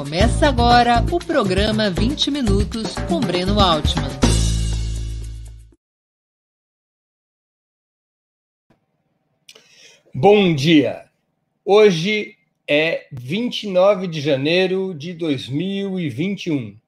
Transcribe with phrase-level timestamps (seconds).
[0.00, 4.08] Começa agora o programa 20 Minutos com Breno Altman.
[10.14, 11.04] Bom dia!
[11.62, 16.78] Hoje é 29 de janeiro de 2021.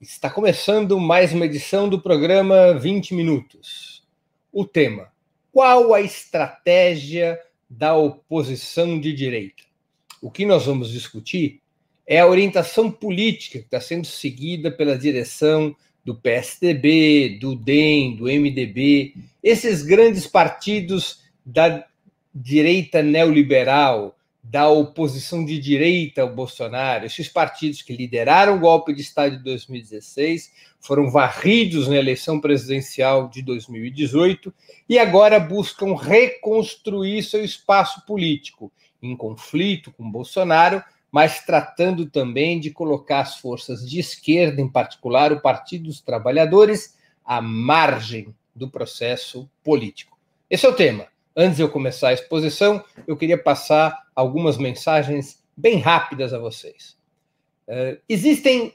[0.00, 4.02] Está começando mais uma edição do programa 20 Minutos.
[4.50, 5.12] O tema:
[5.52, 7.38] Qual a estratégia
[7.68, 9.64] da oposição de direita?
[10.22, 11.60] O que nós vamos discutir
[12.10, 18.24] é a orientação política que está sendo seguida pela direção do PSDB, do DEM, do
[18.24, 21.84] MDB, esses grandes partidos da
[22.34, 29.02] direita neoliberal, da oposição de direita ao Bolsonaro, esses partidos que lideraram o golpe de
[29.02, 30.50] Estado de 2016,
[30.80, 34.54] foram varridos na eleição presidencial de 2018
[34.88, 38.72] e agora buscam reconstruir seu espaço político
[39.02, 45.32] em conflito com Bolsonaro, mas tratando também de colocar as forças de esquerda, em particular
[45.32, 50.18] o Partido dos Trabalhadores, à margem do processo político.
[50.50, 51.06] Esse é o tema.
[51.36, 56.96] Antes de eu começar a exposição, eu queria passar algumas mensagens bem rápidas a vocês.
[57.66, 58.74] Uh, existem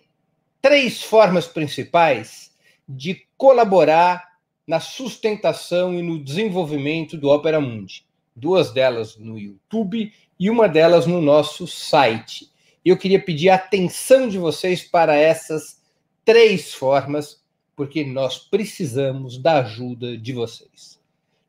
[0.62, 2.54] três formas principais
[2.88, 4.34] de colaborar
[4.66, 11.06] na sustentação e no desenvolvimento do Opera Mundi duas delas no YouTube e uma delas
[11.06, 12.52] no nosso site.
[12.84, 15.82] Eu queria pedir a atenção de vocês para essas
[16.26, 17.42] três formas,
[17.76, 21.00] porque nós precisamos da ajuda de vocês.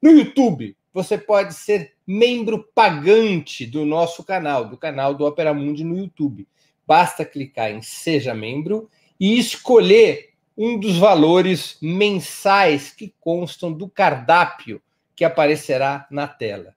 [0.01, 5.83] No YouTube, você pode ser membro pagante do nosso canal, do canal do Opera Mundi
[5.83, 6.47] no YouTube.
[6.87, 8.89] Basta clicar em Seja Membro
[9.19, 14.81] e escolher um dos valores mensais que constam do cardápio
[15.17, 16.75] que aparecerá na tela.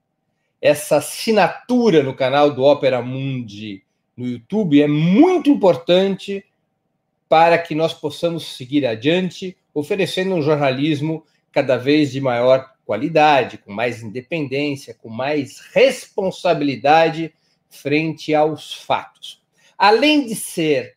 [0.62, 3.84] Essa assinatura no canal do Opera Mundi
[4.16, 6.44] no YouTube é muito importante
[7.30, 13.72] para que nós possamos seguir adiante, oferecendo um jornalismo cada vez de maior qualidade, com
[13.72, 17.34] mais independência, com mais responsabilidade
[17.70, 19.42] frente aos fatos.
[19.78, 20.96] Além de ser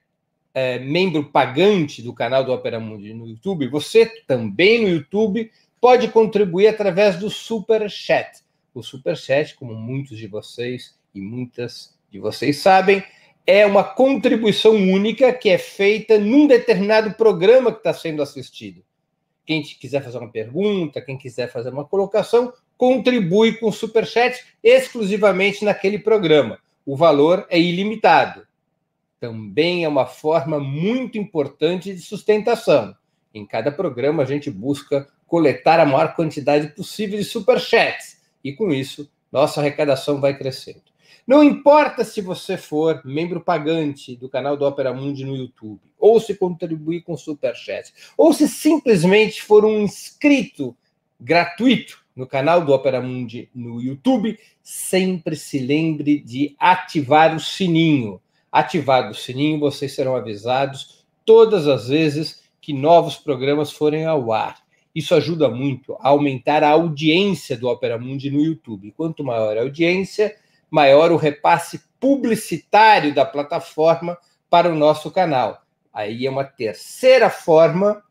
[0.55, 6.09] é, membro pagante do canal do Opera Mundi no YouTube, você também no YouTube pode
[6.09, 8.43] contribuir através do Super Chat.
[8.73, 13.03] O Super Chat, como muitos de vocês e muitas de vocês sabem,
[13.47, 18.83] é uma contribuição única que é feita num determinado programa que está sendo assistido.
[19.45, 24.45] Quem quiser fazer uma pergunta, quem quiser fazer uma colocação, contribui com o Super Chat
[24.63, 26.59] exclusivamente naquele programa.
[26.87, 28.47] O valor é ilimitado.
[29.19, 32.95] Também é uma forma muito importante de sustentação.
[33.35, 38.20] Em cada programa, a gente busca coletar a maior quantidade possível de superchats.
[38.43, 40.83] E com isso, nossa arrecadação vai crescendo.
[41.27, 46.19] Não importa se você for membro pagante do canal do Opera Mundi no YouTube, ou
[46.19, 50.75] se contribuir com superchat, ou se simplesmente for um inscrito
[51.21, 58.21] gratuito no canal do Opera Mundi no YouTube, sempre se lembre de ativar o sininho.
[58.51, 64.57] Ativado o sininho, vocês serão avisados todas as vezes que novos programas forem ao ar.
[64.95, 68.93] Isso ajuda muito a aumentar a audiência do Opera Mundi no YouTube.
[68.97, 70.37] Quanto maior a audiência,
[70.71, 74.19] maior o repasse publicitário da plataforma
[74.49, 75.62] para o nosso canal.
[75.93, 78.03] Aí é uma terceira forma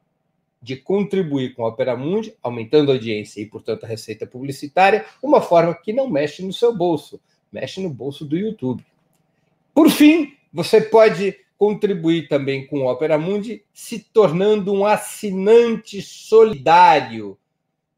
[0.62, 5.41] de contribuir com o Opera Mundi, aumentando a audiência e, portanto, a receita publicitária, uma
[5.41, 7.19] forma que não mexe no seu bolso,
[7.51, 8.85] mexe no bolso do YouTube.
[9.73, 17.38] Por fim, você pode contribuir também com o Opera Mundi, se tornando um assinante solidário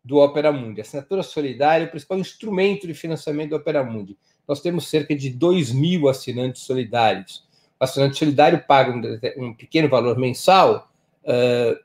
[0.03, 0.81] do Opera Mundi.
[0.81, 4.17] Assinatura solidária é o principal instrumento de financiamento do Opera Mundi.
[4.47, 7.47] Nós temos cerca de 2 mil assinantes solidários.
[7.79, 8.91] O assinante solidário paga
[9.37, 10.91] um, um pequeno valor mensal
[11.23, 11.79] uh,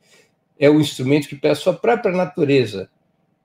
[0.59, 2.91] É o instrumento que, pela sua própria natureza,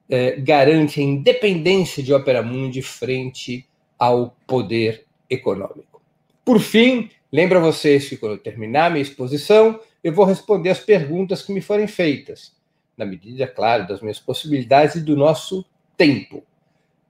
[0.09, 3.67] é, garante a independência de Opera Mundi frente
[3.99, 6.01] ao poder econômico.
[6.43, 10.79] Por fim, lembro a vocês que quando eu terminar minha exposição, eu vou responder as
[10.79, 12.51] perguntas que me forem feitas,
[12.97, 15.63] na medida, claro, das minhas possibilidades e do nosso
[15.95, 16.43] tempo.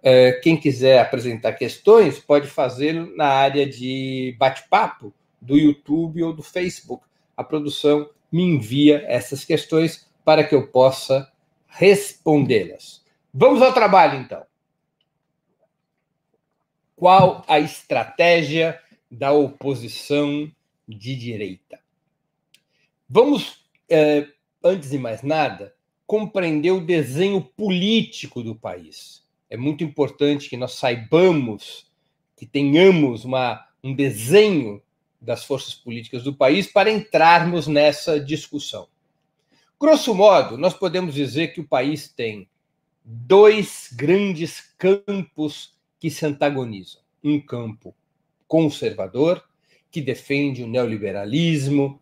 [0.03, 6.41] É, quem quiser apresentar questões pode fazê-lo na área de bate-papo do YouTube ou do
[6.41, 7.05] Facebook.
[7.37, 11.31] A produção me envia essas questões para que eu possa
[11.67, 13.03] respondê-las.
[13.33, 14.45] Vamos ao trabalho, então.
[16.95, 20.51] Qual a estratégia da oposição
[20.87, 21.79] de direita?
[23.09, 24.27] Vamos, é,
[24.63, 25.73] antes de mais nada,
[26.05, 29.23] compreender o desenho político do país.
[29.51, 31.85] É muito importante que nós saibamos,
[32.37, 34.81] que tenhamos uma, um desenho
[35.19, 38.87] das forças políticas do país para entrarmos nessa discussão.
[39.77, 42.47] Grosso modo, nós podemos dizer que o país tem
[43.03, 47.01] dois grandes campos que se antagonizam.
[47.21, 47.93] Um campo
[48.47, 49.43] conservador,
[49.91, 51.99] que defende o neoliberalismo,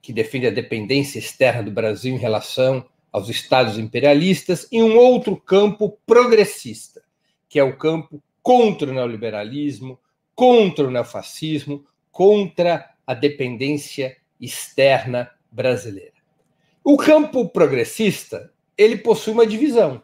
[0.00, 5.36] que defende a dependência externa do Brasil em relação aos estados imperialistas, e um outro
[5.36, 7.00] campo progressista,
[7.48, 9.96] que é o campo contra o neoliberalismo,
[10.34, 16.14] contra o neofascismo, contra a dependência externa brasileira.
[16.82, 20.02] O campo progressista, ele possui uma divisão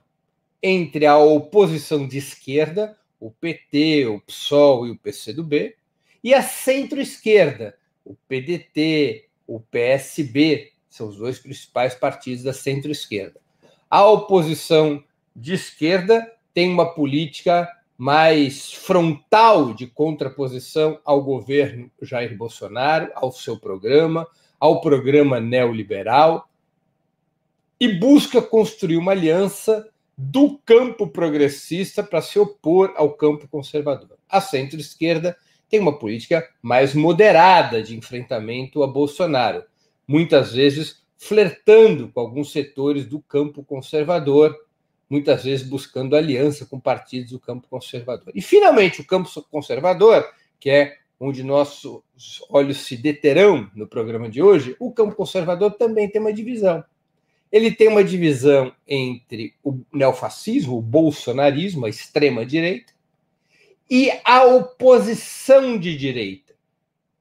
[0.63, 5.75] entre a oposição de esquerda, o PT, o PSOL e o PCdoB,
[6.23, 13.41] e a centro-esquerda, o PDT, o PSB, são os dois principais partidos da centro-esquerda.
[13.89, 15.03] A oposição
[15.35, 23.59] de esquerda tem uma política mais frontal de contraposição ao governo Jair Bolsonaro, ao seu
[23.59, 24.27] programa,
[24.59, 26.49] ao programa neoliberal,
[27.79, 34.19] e busca construir uma aliança do campo progressista para se opor ao campo conservador.
[34.29, 35.37] A centro-esquerda
[35.69, 39.65] tem uma política mais moderada de enfrentamento a Bolsonaro,
[40.11, 44.59] muitas vezes flertando com alguns setores do campo conservador,
[45.09, 48.33] muitas vezes buscando aliança com partidos do campo conservador.
[48.35, 50.29] E, finalmente, o campo conservador,
[50.59, 52.03] que é onde nossos
[52.49, 56.83] olhos se deterão no programa de hoje, o campo conservador também tem uma divisão.
[57.53, 62.93] Ele tem uma divisão entre o neofascismo, o bolsonarismo, a extrema-direita,
[63.89, 66.50] e a oposição de direita,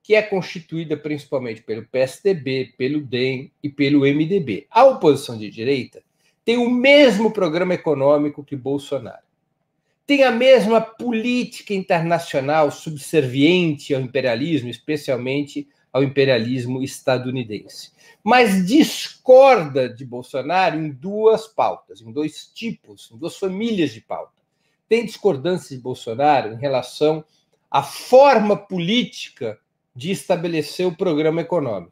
[0.09, 4.65] que é constituída principalmente pelo PSDB, pelo DEM e pelo MDB.
[4.71, 6.01] A oposição de direita
[6.44, 9.21] tem o mesmo programa econômico que Bolsonaro.
[10.07, 17.91] Tem a mesma política internacional subserviente ao imperialismo, especialmente ao imperialismo estadunidense.
[18.23, 24.39] Mas discorda de Bolsonaro em duas pautas, em dois tipos, em duas famílias de pauta
[24.88, 27.23] tem discordância de Bolsonaro em relação
[27.69, 29.59] à forma política
[29.99, 31.91] de estabelecer o programa econômico.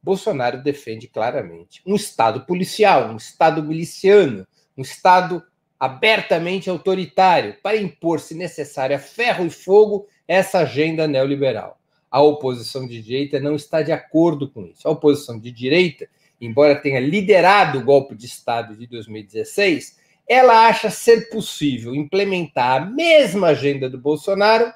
[0.00, 4.46] Bolsonaro defende claramente um Estado policial, um Estado miliciano,
[4.76, 5.42] um Estado
[5.78, 11.80] abertamente autoritário para impor, se necessário, a ferro e fogo essa agenda neoliberal.
[12.08, 14.86] A oposição de direita não está de acordo com isso.
[14.86, 16.08] A oposição de direita,
[16.40, 22.86] embora tenha liderado o golpe de Estado de 2016, ela acha ser possível implementar a
[22.86, 24.72] mesma agenda do Bolsonaro,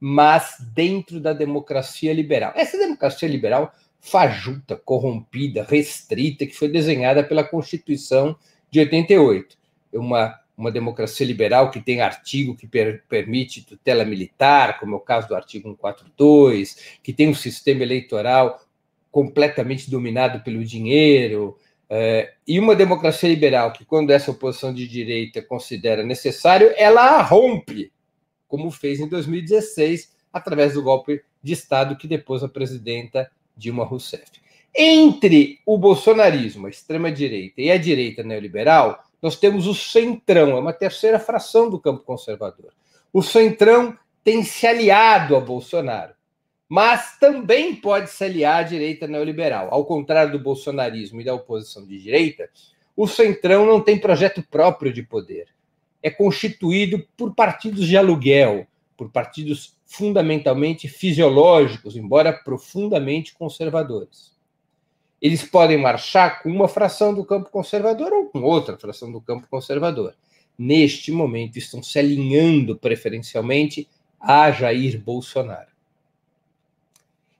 [0.00, 2.52] mas dentro da democracia liberal.
[2.54, 8.36] Essa democracia liberal fajuta, corrompida, restrita, que foi desenhada pela Constituição
[8.70, 9.56] de 88.
[9.94, 15.00] Uma, uma democracia liberal que tem artigo que per, permite tutela militar, como é o
[15.00, 18.60] caso do artigo 142, que tem um sistema eleitoral
[19.10, 21.56] completamente dominado pelo dinheiro,
[21.88, 27.92] é, e uma democracia liberal que, quando essa oposição de direita considera necessário, ela rompe,
[28.54, 34.30] como fez em 2016, através do golpe de Estado que depôs a presidenta Dilma Rousseff.
[34.72, 40.72] Entre o bolsonarismo, a extrema-direita, e a direita neoliberal, nós temos o centrão, é uma
[40.72, 42.72] terceira fração do campo conservador.
[43.12, 46.14] O centrão tem se aliado a Bolsonaro
[46.68, 49.68] mas também pode se aliar à direita neoliberal.
[49.70, 52.48] Ao contrário do bolsonarismo e da oposição de direita,
[52.96, 55.46] o Centrão não tem projeto próprio de poder.
[56.04, 64.34] É constituído por partidos de aluguel, por partidos fundamentalmente fisiológicos, embora profundamente conservadores.
[65.22, 69.46] Eles podem marchar com uma fração do campo conservador ou com outra fração do campo
[69.48, 70.14] conservador.
[70.58, 73.88] Neste momento, estão se alinhando preferencialmente
[74.20, 75.72] a Jair Bolsonaro.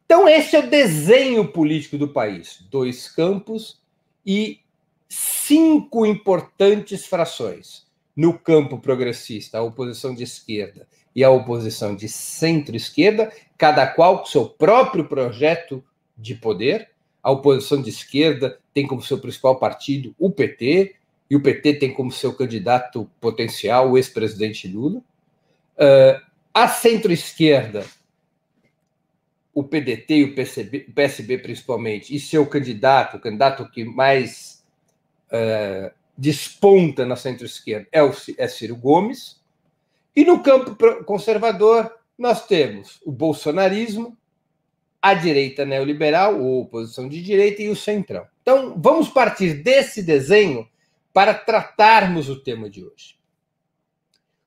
[0.06, 3.78] Então, esse é o desenho político do país: dois campos
[4.24, 4.60] e
[5.08, 7.84] cinco importantes frações.
[8.16, 14.26] No campo progressista, a oposição de esquerda e a oposição de centro-esquerda, cada qual com
[14.26, 15.82] seu próprio projeto
[16.16, 16.90] de poder.
[17.22, 20.94] A oposição de esquerda tem como seu principal partido o PT,
[21.30, 24.98] e o PT tem como seu candidato potencial o ex-presidente Lula.
[24.98, 26.20] Uh,
[26.52, 27.84] a centro-esquerda,
[29.52, 30.34] o PDT e o
[30.94, 34.64] PSB principalmente, e seu candidato, o candidato que mais
[35.32, 38.00] uh, desponta na centro-esquerda é,
[38.38, 39.42] é Ciro Gomes.
[40.14, 44.16] E no campo conservador, nós temos o bolsonarismo,
[45.02, 48.26] a direita neoliberal, ou oposição de direita, e o centrão.
[48.40, 50.68] Então, vamos partir desse desenho
[51.12, 53.16] para tratarmos o tema de hoje.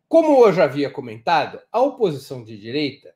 [0.08, 3.14] Como eu já havia comentado, a oposição de direita,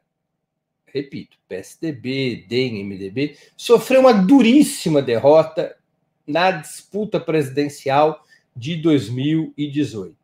[0.85, 5.77] repito, PSDB, DEM, MDB, sofreu uma duríssima derrota
[6.27, 10.15] na disputa presidencial de 2018.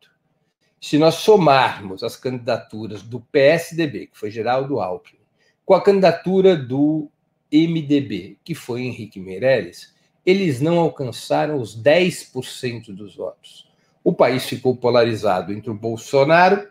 [0.80, 5.18] Se nós somarmos as candidaturas do PSDB, que foi Geraldo Alckmin,
[5.64, 7.10] com a candidatura do
[7.52, 9.94] MDB, que foi Henrique Meirelles,
[10.24, 13.68] eles não alcançaram os 10% dos votos.
[14.04, 16.68] O país ficou polarizado entre o Bolsonaro,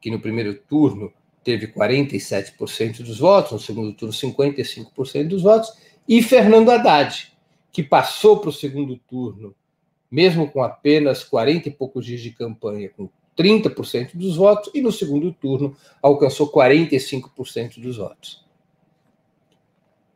[0.00, 1.12] que no primeiro turno
[1.42, 5.72] teve 47% dos votos, no segundo turno 55% dos votos,
[6.08, 7.32] e Fernando Haddad,
[7.72, 9.54] que passou para o segundo turno
[10.10, 14.90] mesmo com apenas 40 e poucos dias de campanha, com 30% dos votos, e no
[14.90, 18.44] segundo turno alcançou 45% dos votos.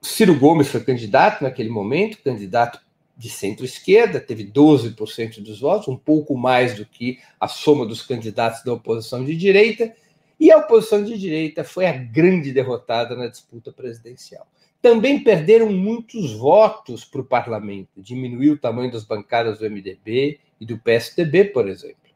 [0.02, 2.80] Ciro Gomes foi candidato naquele momento, candidato
[3.16, 8.62] de centro-esquerda, teve 12% dos votos, um pouco mais do que a soma dos candidatos
[8.64, 9.94] da oposição de direita,
[10.38, 14.46] e a oposição de direita foi a grande derrotada na disputa presidencial
[14.84, 20.66] também perderam muitos votos para o parlamento, diminuiu o tamanho das bancadas do MDB e
[20.66, 22.10] do PSDB, por exemplo,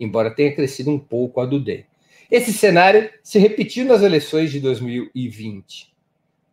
[0.00, 1.84] embora tenha crescido um pouco a do DEM.
[2.28, 5.94] Esse cenário se repetiu nas eleições de 2020.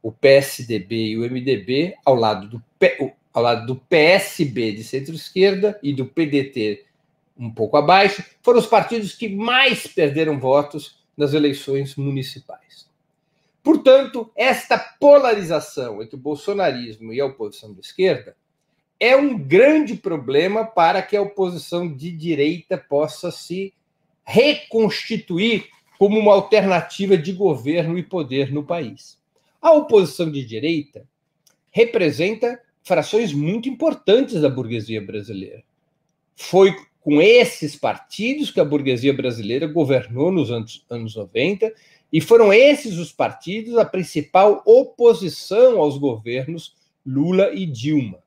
[0.03, 5.79] O PSDB e o MDB, ao lado do, P, ao lado do PSB de centro-esquerda
[5.81, 6.85] e do PDT
[7.35, 12.86] um pouco abaixo, foram os partidos que mais perderam votos nas eleições municipais.
[13.67, 18.33] Portanto, esta polarização entre o bolsonarismo e a oposição de esquerda
[18.97, 23.73] é um grande problema para que a oposição de direita possa se
[24.23, 25.67] reconstituir
[25.99, 29.19] como uma alternativa de governo e poder no país.
[29.61, 31.05] A oposição de direita
[31.69, 35.61] representa frações muito importantes da burguesia brasileira.
[36.37, 41.73] Foi com esses partidos que a burguesia brasileira governou nos anos, anos 90
[42.11, 48.19] e foram esses os partidos a principal oposição aos governos Lula e Dilma.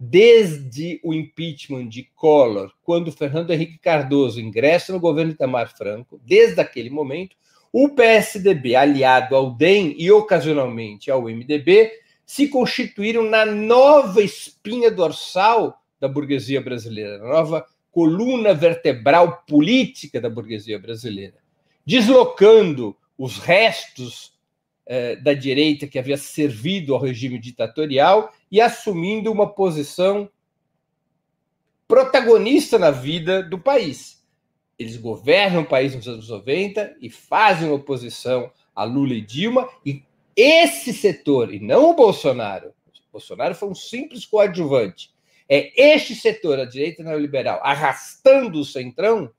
[0.00, 6.60] Desde o impeachment de Collor, quando Fernando Henrique Cardoso ingressa no governo Itamar Franco, desde
[6.60, 7.36] aquele momento,
[7.72, 11.90] o PSDB, aliado ao DEM e ocasionalmente ao MDB,
[12.24, 20.30] se constituíram na nova espinha dorsal da burguesia brasileira, na nova coluna vertebral política da
[20.30, 21.38] burguesia brasileira,
[21.84, 24.32] deslocando os restos
[24.86, 30.30] eh, da direita que havia servido ao regime ditatorial e assumindo uma posição
[31.86, 34.24] protagonista na vida do país.
[34.78, 40.04] Eles governam o país nos anos 90 e fazem oposição a Lula e Dilma, e
[40.36, 45.10] esse setor, e não o Bolsonaro, o Bolsonaro foi um simples coadjuvante,
[45.48, 49.32] é este setor, a direita neoliberal, arrastando o centrão,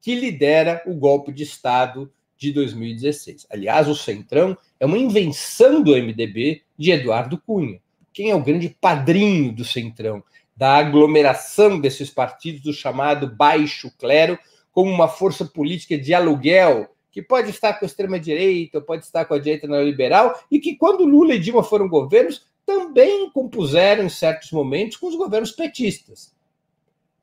[0.00, 2.10] que lidera o golpe de Estado
[2.42, 3.46] de 2016.
[3.48, 7.80] Aliás, o Centrão é uma invenção do MDB de Eduardo Cunha.
[8.12, 10.22] Quem é o grande padrinho do Centrão?
[10.56, 14.38] Da aglomeração desses partidos do chamado baixo clero
[14.72, 19.34] como uma força política de aluguel que pode estar com a extrema-direita, pode estar com
[19.34, 24.50] a direita neoliberal, e que, quando Lula e Dilma foram governos, também compuseram, em certos
[24.50, 26.34] momentos, com os governos petistas.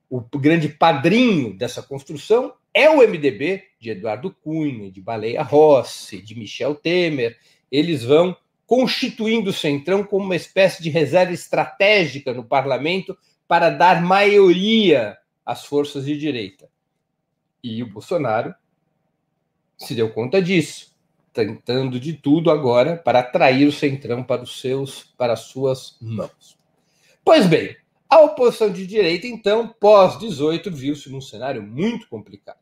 [0.08, 6.38] O grande padrinho dessa construção é o MDB de Eduardo Cunha, de Baleia Rossi, de
[6.38, 7.38] Michel Temer.
[7.72, 8.36] Eles vão
[8.68, 13.18] constituindo o Centrão como uma espécie de reserva estratégica no parlamento
[13.48, 16.70] para dar maioria às forças de direita.
[17.64, 18.54] E o Bolsonaro
[19.78, 20.96] se deu conta disso,
[21.34, 26.58] tentando de tudo agora para atrair o Centrão para os seus para as suas mãos.
[27.24, 27.76] Pois bem,
[28.10, 32.58] a oposição de direita, então, pós-18, viu-se num cenário muito complicado.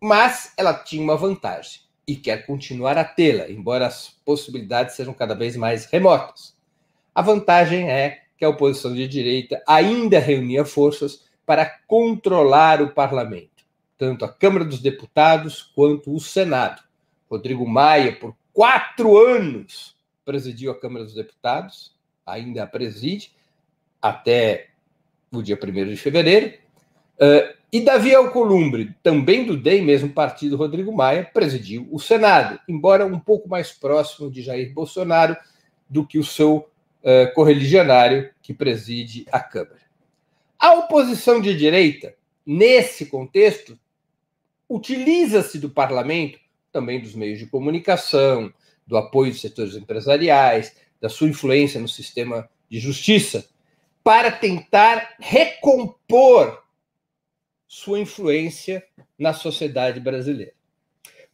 [0.00, 5.34] Mas ela tinha uma vantagem e quer continuar a tê-la, embora as possibilidades sejam cada
[5.34, 6.56] vez mais remotas.
[7.14, 13.64] A vantagem é que a oposição de direita ainda reunia forças para controlar o parlamento,
[13.96, 16.82] tanto a Câmara dos Deputados quanto o Senado.
[17.30, 21.94] Rodrigo Maia, por quatro anos presidiu a Câmara dos Deputados,
[22.26, 23.32] ainda a preside,
[24.02, 24.68] até
[25.32, 26.58] o dia 1 de fevereiro.
[27.14, 33.04] Uh, e Davi Alcolumbre, também do DEM, mesmo partido Rodrigo Maia, presidiu o Senado, embora
[33.04, 35.36] um pouco mais próximo de Jair Bolsonaro
[35.86, 39.82] do que o seu uh, correligionário que preside a Câmara.
[40.58, 42.14] A oposição de direita,
[42.46, 43.78] nesse contexto,
[44.66, 46.38] utiliza-se do parlamento,
[46.72, 48.50] também dos meios de comunicação,
[48.86, 53.46] do apoio dos setores empresariais, da sua influência no sistema de justiça,
[54.02, 56.64] para tentar recompor
[57.66, 58.84] sua influência
[59.18, 60.52] na sociedade brasileira.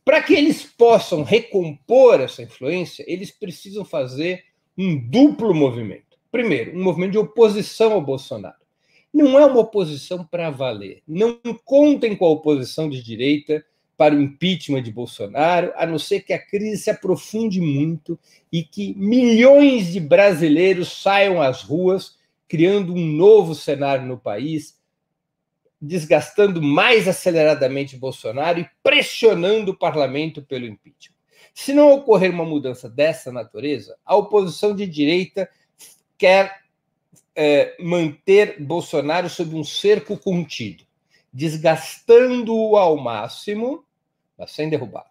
[0.04, 4.44] Para que eles possam recompor essa influência, eles precisam fazer
[4.76, 6.18] um duplo movimento.
[6.30, 8.56] Primeiro, um movimento de oposição ao Bolsonaro.
[9.12, 11.02] Não é uma oposição para valer.
[11.06, 13.64] Não contem com a oposição de direita
[13.96, 18.18] para o impeachment de Bolsonaro, a não ser que a crise se aprofunde muito
[18.50, 22.16] e que milhões de brasileiros saiam às ruas,
[22.48, 24.76] criando um novo cenário no país,
[25.82, 31.16] desgastando mais aceleradamente Bolsonaro e pressionando o parlamento pelo impeachment.
[31.52, 35.50] Se não ocorrer uma mudança dessa natureza, a oposição de direita
[36.16, 36.62] quer
[37.34, 40.84] é, manter Bolsonaro sob um cerco contido,
[41.32, 43.84] desgastando-o ao máximo,
[44.38, 45.06] mas sem derrubá-lo.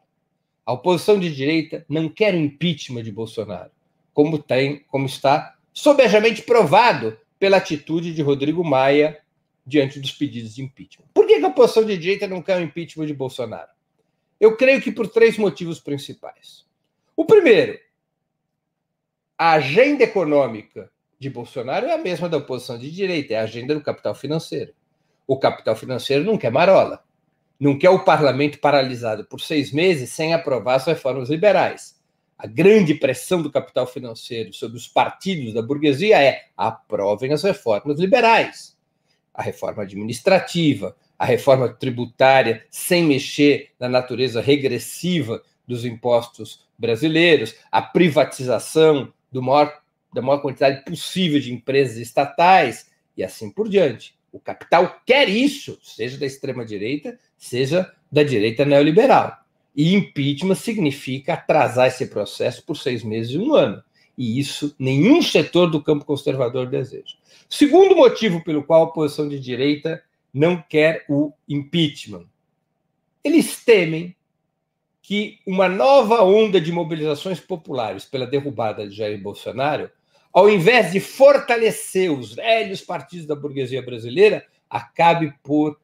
[0.66, 3.72] A oposição de direita não quer impeachment de Bolsonaro,
[4.14, 9.20] como tem, como está sobejamente provado pela atitude de Rodrigo Maia
[9.66, 11.06] diante dos pedidos de impeachment.
[11.14, 13.70] Por que a oposição de direita não quer o impeachment de Bolsonaro?
[14.40, 16.66] Eu creio que por três motivos principais.
[17.16, 17.80] O primeiro,
[19.38, 23.76] a agenda econômica de Bolsonaro é a mesma da oposição de direita, é a agenda
[23.76, 24.74] do capital financeiro.
[25.28, 27.04] O capital financeiro não quer marola,
[27.60, 32.02] não quer o parlamento paralisado por seis meses sem aprovar as reformas liberais.
[32.36, 38.00] A grande pressão do capital financeiro sobre os partidos da burguesia é aprovem as reformas
[38.00, 38.76] liberais
[39.34, 47.82] a reforma administrativa, a reforma tributária, sem mexer na natureza regressiva dos impostos brasileiros, a
[47.82, 49.82] privatização maior,
[50.14, 54.16] da maior quantidade possível de empresas estatais e assim por diante.
[54.32, 59.38] O capital quer isso, seja da extrema-direita, seja da direita neoliberal.
[59.76, 63.82] E impeachment significa atrasar esse processo por seis meses e um ano.
[64.18, 67.16] E isso nenhum setor do campo conservador deseja.
[67.50, 72.26] Segundo motivo pelo qual a oposição de direita não quer o impeachment.
[73.24, 74.16] Eles temem
[75.02, 79.90] que uma nova onda de mobilizações populares pela derrubada de Jair Bolsonaro,
[80.32, 85.78] ao invés de fortalecer os velhos partidos da burguesia brasileira, acabe por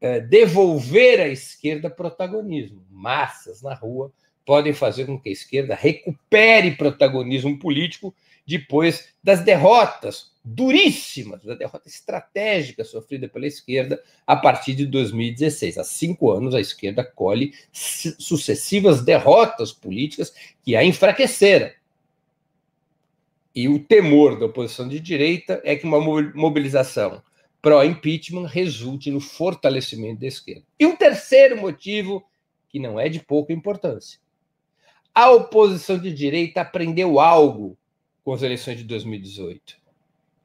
[0.00, 2.84] eh, devolver à esquerda protagonismo.
[2.90, 4.12] Massas na rua
[4.48, 8.14] podem fazer com que a esquerda recupere protagonismo político
[8.46, 15.76] depois das derrotas duríssimas, da derrota estratégica sofrida pela esquerda a partir de 2016.
[15.76, 20.32] Há cinco anos, a esquerda colhe sucessivas derrotas políticas
[20.62, 21.70] que a enfraqueceram.
[23.54, 27.22] E o temor da oposição de direita é que uma mobilização
[27.60, 30.64] pró-impeachment resulte no fortalecimento da esquerda.
[30.80, 32.24] E um terceiro motivo,
[32.70, 34.18] que não é de pouca importância.
[35.14, 37.76] A oposição de direita aprendeu algo
[38.24, 39.76] com as eleições de 2018,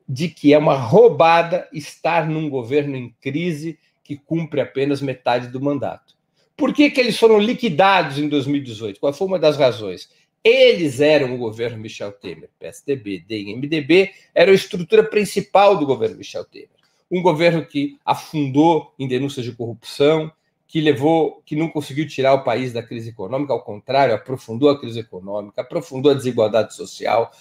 [0.08, 5.62] de que é uma roubada estar num governo em crise que cumpre apenas metade do
[5.62, 6.15] mandato.
[6.56, 8.99] Por que, que eles foram liquidados em 2018?
[8.99, 10.10] Qual foi uma das razões?
[10.43, 16.17] Eles eram o governo Michel Temer, PSDB, DEM, MDB, era a estrutura principal do governo
[16.17, 16.69] Michel Temer.
[17.10, 20.32] Um governo que afundou em denúncias de corrupção,
[20.73, 24.79] que levou, que não conseguiu tirar o país da crise econômica, ao contrário, aprofundou a
[24.79, 27.31] crise econômica, aprofundou a desigualdade social,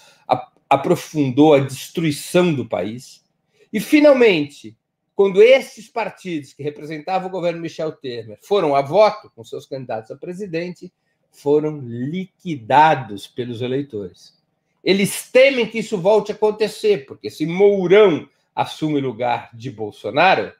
[0.69, 3.25] aprofundou a destruição do país.
[3.73, 4.77] E, finalmente,
[5.15, 10.11] quando esses partidos que representavam o governo Michel Temer foram a voto com seus candidatos
[10.11, 10.93] a presidente,
[11.31, 14.39] foram liquidados pelos eleitores.
[14.83, 20.53] Eles temem que isso volte a acontecer, porque se Mourão assume o lugar de Bolsonaro,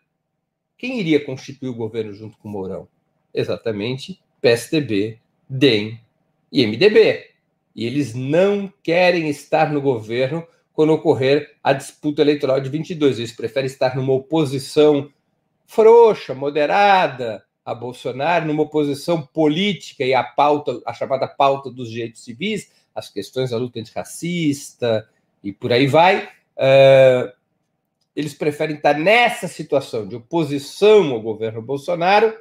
[0.84, 2.90] quem iria constituir o governo junto com Mourão?
[3.34, 5.18] Exatamente PSDB,
[5.48, 5.98] DEM
[6.52, 7.30] e MDB
[7.74, 13.18] e eles não querem estar no governo quando ocorrer a disputa eleitoral de 22.
[13.18, 15.10] Eles preferem estar numa oposição
[15.66, 22.26] frouxa, moderada a Bolsonaro, numa oposição política e a pauta, a chamada pauta dos direitos
[22.26, 25.08] civis, as questões da luta antirracista
[25.42, 26.26] e por aí vai.
[26.58, 27.32] Uh,
[28.16, 32.36] eles preferem estar nessa situação de oposição ao governo Bolsonaro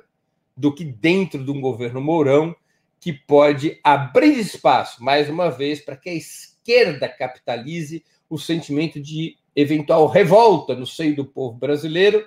[0.57, 2.55] do que dentro de um governo Mourão
[3.01, 9.37] que pode abrir espaço, mais uma vez, para que a esquerda capitalize o sentimento de
[9.57, 12.25] eventual revolta no seio do povo brasileiro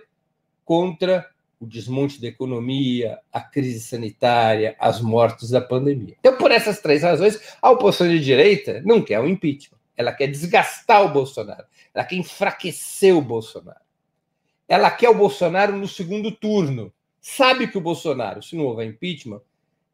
[0.63, 1.25] contra
[1.59, 6.15] o desmonte da economia, a crise sanitária, as mortes da pandemia.
[6.19, 9.79] Então, por essas três razões, a oposição de direita não quer o impeachment.
[9.95, 11.63] Ela quer desgastar o Bolsonaro.
[11.95, 13.79] Ela quer enfraquecer o Bolsonaro.
[14.67, 16.93] Ela quer o Bolsonaro no segundo turno.
[17.21, 19.41] Sabe que o Bolsonaro, se não houver impeachment,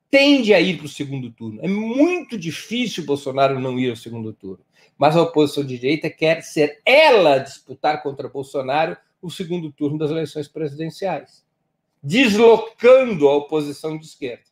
[0.09, 1.61] tende a ir para o segundo turno.
[1.63, 4.65] É muito difícil o Bolsonaro não ir ao segundo turno.
[4.97, 10.09] Mas a oposição de direita quer ser ela disputar contra Bolsonaro o segundo turno das
[10.09, 11.45] eleições presidenciais,
[12.01, 14.43] deslocando a oposição de esquerda.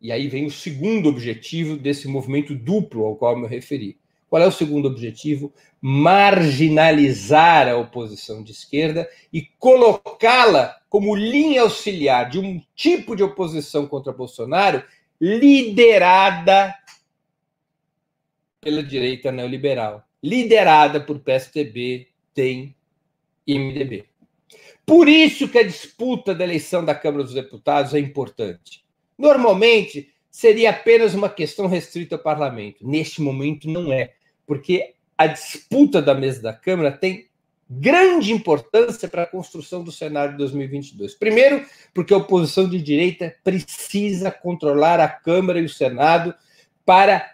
[0.00, 4.01] E aí vem o segundo objetivo desse movimento duplo ao qual eu me referi.
[4.32, 5.52] Qual é o segundo objetivo?
[5.78, 13.86] Marginalizar a oposição de esquerda e colocá-la como linha auxiliar de um tipo de oposição
[13.86, 14.82] contra Bolsonaro
[15.20, 16.74] liderada
[18.58, 22.74] pela direita neoliberal, liderada por PSDB, DEM
[23.46, 24.06] e MDB.
[24.86, 28.82] Por isso que a disputa da eleição da Câmara dos Deputados é importante.
[29.18, 32.78] Normalmente seria apenas uma questão restrita ao parlamento.
[32.88, 34.14] Neste momento não é
[34.52, 37.26] porque a disputa da mesa da Câmara tem
[37.70, 41.14] grande importância para a construção do cenário de 2022.
[41.14, 46.34] Primeiro, porque a oposição de direita precisa controlar a Câmara e o Senado
[46.84, 47.32] para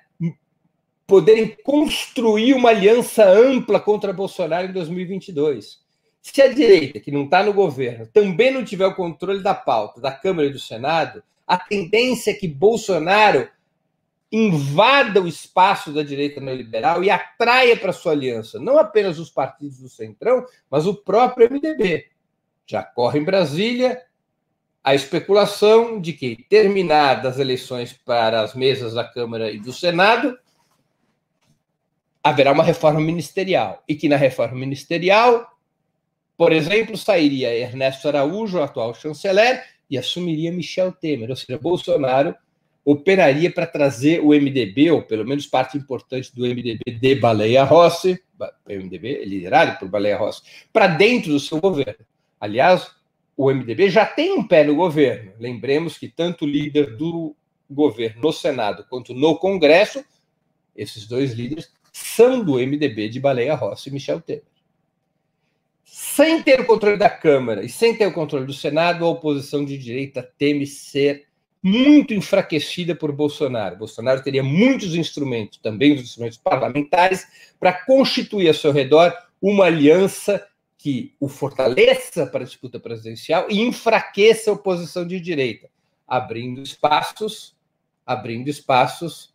[1.08, 5.80] poderem construir uma aliança ampla contra Bolsonaro em 2022.
[6.22, 10.00] Se a direita, que não está no governo, também não tiver o controle da pauta
[10.00, 13.48] da Câmara e do Senado, a tendência é que Bolsonaro
[14.30, 19.78] invada o espaço da direita neoliberal e atraia para sua aliança não apenas os partidos
[19.78, 22.06] do Centrão, mas o próprio MDB.
[22.66, 24.02] Já corre em Brasília
[24.84, 30.38] a especulação de que, terminadas as eleições para as mesas da Câmara e do Senado,
[32.22, 33.82] haverá uma reforma ministerial.
[33.88, 35.46] E que na reforma ministerial,
[36.36, 42.34] por exemplo, sairia Ernesto Araújo, atual chanceler, e assumiria Michel Temer, ou seja, Bolsonaro
[42.90, 48.18] operaria para trazer o MDB, ou pelo menos parte importante do MDB de Baleia Rossi,
[48.66, 50.40] MDB é liderado por Baleia Rossi,
[50.72, 52.06] para dentro do seu governo.
[52.40, 52.90] Aliás,
[53.36, 55.32] o MDB já tem um pé no governo.
[55.38, 57.36] Lembremos que tanto o líder do
[57.70, 60.02] governo no Senado quanto no Congresso,
[60.74, 64.44] esses dois líderes são do MDB de Baleia Rossi e Michel Temer.
[65.84, 69.62] Sem ter o controle da Câmara e sem ter o controle do Senado, a oposição
[69.62, 71.27] de direita teme ser
[71.62, 73.76] muito enfraquecida por Bolsonaro.
[73.76, 77.26] Bolsonaro teria muitos instrumentos, também os instrumentos parlamentares,
[77.58, 83.60] para constituir a seu redor uma aliança que o fortaleça para a disputa presidencial e
[83.60, 85.68] enfraqueça a oposição de direita,
[86.06, 87.56] abrindo espaços,
[88.06, 89.34] abrindo espaços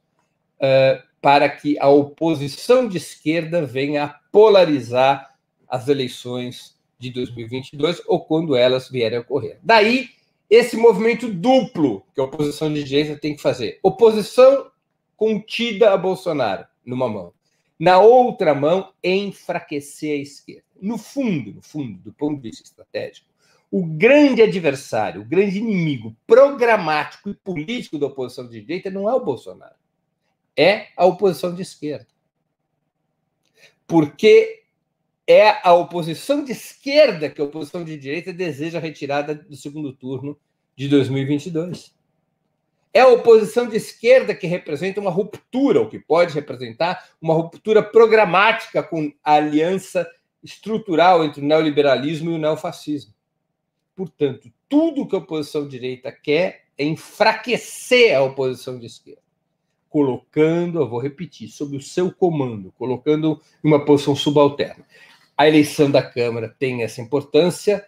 [0.60, 5.36] uh, para que a oposição de esquerda venha a polarizar
[5.68, 9.60] as eleições de 2022 ou quando elas vierem a ocorrer.
[9.62, 10.10] Daí
[10.56, 13.80] esse movimento duplo que a oposição de direita tem que fazer.
[13.82, 14.70] Oposição
[15.18, 17.34] contida a Bolsonaro, numa mão.
[17.80, 20.64] Na outra mão, enfraquecer a esquerda.
[20.80, 23.28] No fundo, no fundo, do ponto de vista estratégico,
[23.72, 29.14] o grande adversário, o grande inimigo programático e político da oposição de direita não é
[29.16, 29.74] o Bolsonaro,
[30.56, 32.08] é a oposição de esquerda.
[33.88, 34.63] Porque
[35.28, 39.94] é a oposição de esquerda que a oposição de direita deseja a retirada do segundo
[39.94, 40.38] turno
[40.76, 41.96] de 2022.
[42.94, 47.82] É a oposição de esquerda que representa uma ruptura, ou que pode representar uma ruptura
[47.82, 50.08] programática com a aliança
[50.44, 53.14] estrutural entre o neoliberalismo e o neofascismo.
[53.96, 59.24] Portanto, tudo que a oposição direita quer é enfraquecer a oposição de esquerda
[59.90, 64.84] colocando, eu vou repetir, sob o seu comando, colocando em uma posição subalterna
[65.38, 67.86] a eleição da Câmara tem essa importância.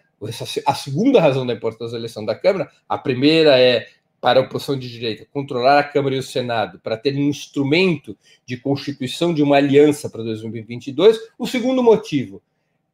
[0.64, 3.88] A segunda razão da importância da eleição da Câmara, a primeira é
[4.20, 8.16] para a oposição de direita controlar a Câmara e o Senado para ter um instrumento
[8.44, 11.18] de constituição de uma aliança para 2022.
[11.38, 12.42] O segundo motivo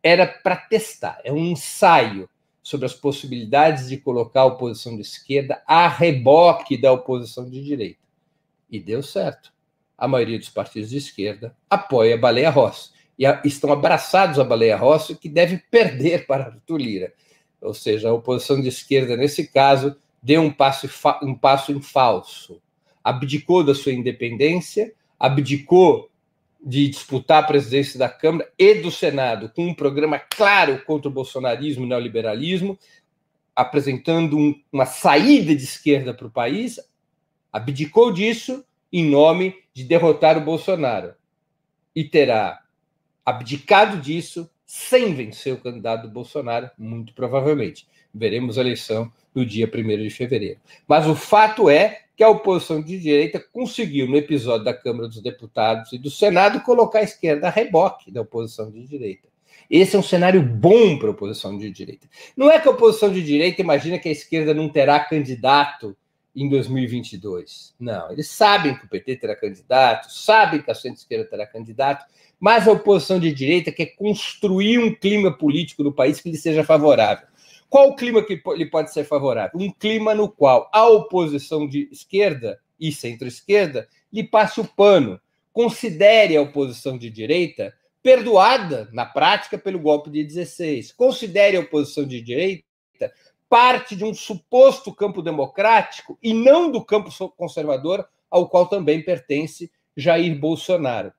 [0.02, 2.28] era para testar, é um ensaio
[2.62, 8.00] sobre as possibilidades de colocar a oposição de esquerda a reboque da oposição de direita.
[8.70, 9.52] E deu certo.
[9.96, 14.44] A maioria dos partidos de esquerda apoia a Baleia Rossi e a, estão abraçados à
[14.44, 17.12] Baleia Rossi, que deve perder para Arthur Lira.
[17.61, 20.88] Ou seja, a oposição de esquerda, nesse caso, deu um passo,
[21.22, 22.61] um passo em falso.
[23.03, 26.11] Abdicou da sua independência, abdicou
[26.64, 31.12] de disputar a presidência da Câmara e do Senado com um programa claro contra o
[31.12, 32.79] bolsonarismo e neoliberalismo,
[33.55, 36.79] apresentando um, uma saída de esquerda para o país,
[37.53, 41.14] abdicou disso em nome de derrotar o Bolsonaro.
[41.94, 42.62] E terá
[43.24, 47.87] abdicado disso sem vencer o candidato Bolsonaro, muito provavelmente.
[48.14, 50.61] Veremos a eleição no dia 1 de fevereiro.
[50.87, 55.22] Mas o fato é que a oposição de direita conseguiu, no episódio da Câmara dos
[55.22, 59.28] Deputados e do Senado, colocar a esquerda a reboque da oposição de direita.
[59.68, 62.06] Esse é um cenário bom para a oposição de direita.
[62.37, 65.96] Não é que a oposição de direita imagina que a esquerda não terá candidato
[66.35, 67.74] em 2022.
[67.78, 72.04] Não, eles sabem que o PT terá candidato, sabem que a centro-esquerda terá candidato,
[72.42, 76.64] mas a oposição de direita quer construir um clima político no país que lhe seja
[76.64, 77.24] favorável.
[77.70, 79.52] Qual o clima que lhe pode ser favorável?
[79.55, 85.20] Um clima no qual a oposição de esquerda e centro-esquerda lhe passe o pano,
[85.52, 90.90] considere a oposição de direita perdoada, na prática, pelo golpe de 16.
[90.90, 92.64] Considere a oposição de direita
[93.48, 99.70] parte de um suposto campo democrático e não do campo conservador, ao qual também pertence
[99.96, 101.12] Jair Bolsonaro.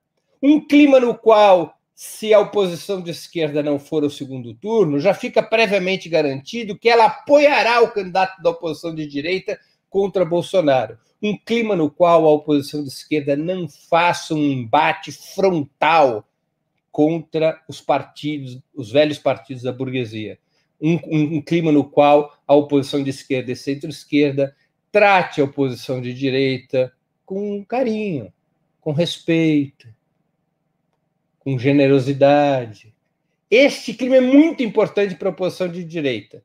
[0.46, 5.14] Um clima no qual, se a oposição de esquerda não for ao segundo turno, já
[5.14, 10.98] fica previamente garantido que ela apoiará o candidato da oposição de direita contra Bolsonaro.
[11.22, 16.28] Um clima no qual a oposição de esquerda não faça um embate frontal
[16.92, 20.38] contra os partidos, os velhos partidos da burguesia.
[20.78, 24.54] Um, um, um clima no qual a oposição de esquerda e centro-esquerda
[24.92, 26.92] trate a oposição de direita
[27.24, 28.30] com carinho,
[28.82, 29.88] com respeito,
[31.44, 32.94] com generosidade.
[33.50, 36.42] Este clima é muito importante para a oposição de direita,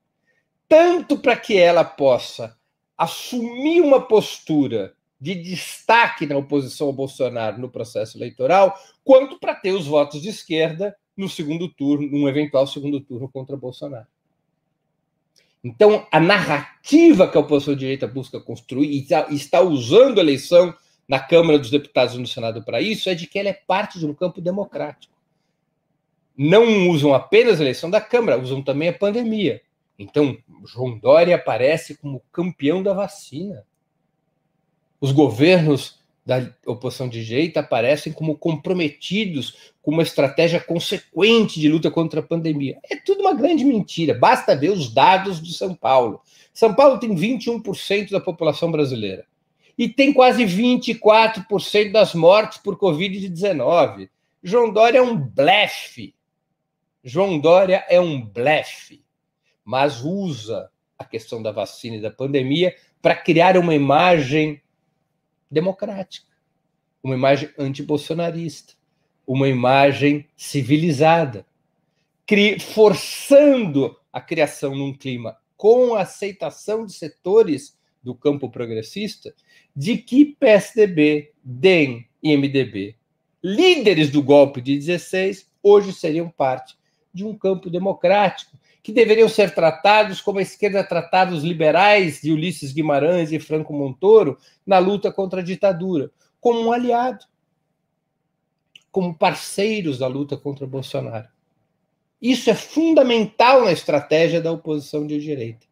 [0.67, 2.57] tanto para que ela possa
[2.97, 9.71] assumir uma postura de destaque na oposição ao Bolsonaro no processo eleitoral, quanto para ter
[9.71, 14.07] os votos de esquerda no segundo turno, num eventual segundo turno contra Bolsonaro.
[15.61, 20.73] Então, a narrativa que a oposição direita busca construir e está usando a eleição
[21.09, 23.99] na Câmara dos Deputados e no Senado para isso é de que ela é parte
[23.99, 25.13] de um campo democrático.
[26.37, 29.61] Não usam apenas a eleição da Câmara, usam também a pandemia.
[29.97, 33.65] Então, João Dória aparece como campeão da vacina
[34.99, 41.89] os governos da oposição de direita aparecem como comprometidos com uma estratégia consequente de luta
[41.89, 42.77] contra a pandemia.
[42.89, 44.13] É tudo uma grande mentira.
[44.13, 46.21] Basta ver os dados de São Paulo.
[46.53, 49.25] São Paulo tem 21% da população brasileira
[49.79, 54.09] e tem quase 24% das mortes por Covid-19.
[54.43, 56.13] João Dória é um blefe.
[57.01, 59.05] João Dória é um blefe,
[59.63, 64.61] mas usa a questão da vacina e da pandemia para criar uma imagem
[65.49, 66.27] democrática,
[67.01, 68.73] uma imagem antibolsonarista,
[69.25, 71.45] uma imagem civilizada,
[72.59, 79.33] forçando a criação num clima com a aceitação de setores do campo progressista
[79.75, 82.95] de que PSDB, DEM e MDB,
[83.43, 86.77] líderes do golpe de 16, hoje seriam parte
[87.13, 92.31] de um campo democrático que deveriam ser tratados como a esquerda tratava os liberais de
[92.31, 96.09] Ulisses Guimarães e Franco Montoro na luta contra a ditadura,
[96.39, 97.25] como um aliado,
[98.91, 101.27] como parceiros da luta contra Bolsonaro.
[102.21, 105.68] Isso é fundamental na estratégia da oposição de direita.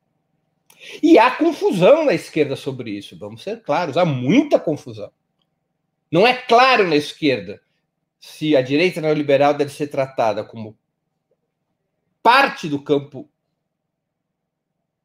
[1.01, 5.11] E há confusão na esquerda sobre isso, vamos ser claros, há muita confusão.
[6.11, 7.61] Não é claro na esquerda
[8.19, 10.77] se a direita neoliberal deve ser tratada como
[12.21, 13.29] parte do campo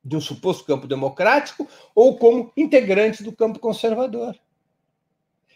[0.05, 4.37] de um suposto campo democrático ou como integrante do campo conservador.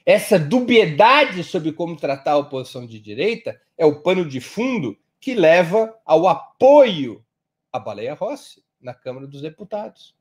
[0.05, 5.35] Essa dubiedade sobre como tratar a oposição de direita é o pano de fundo que
[5.35, 7.25] leva ao apoio
[7.73, 10.14] à Baleia Rossi na Câmara dos Deputados.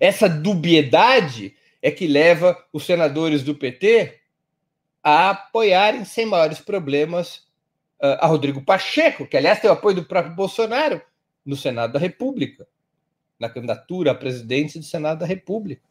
[0.00, 4.20] Essa dubiedade é que leva os senadores do PT
[5.02, 7.46] a apoiarem sem maiores problemas
[8.02, 11.00] uh, a Rodrigo Pacheco, que aliás tem o apoio do próprio Bolsonaro
[11.44, 12.66] no Senado da República,
[13.38, 15.82] na candidatura a presidente do Senado da República.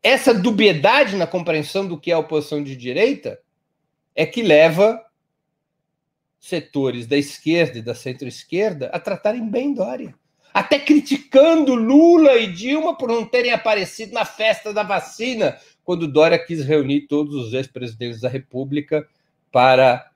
[0.00, 3.40] Essa dubiedade na compreensão do que é a oposição de direita
[4.14, 5.04] é que leva
[6.44, 10.14] setores da esquerda e da centro-esquerda a tratarem bem Dória.
[10.52, 16.38] Até criticando Lula e Dilma por não terem aparecido na festa da vacina, quando Dória
[16.38, 19.08] quis reunir todos os ex-presidentes da República
[19.50, 20.10] para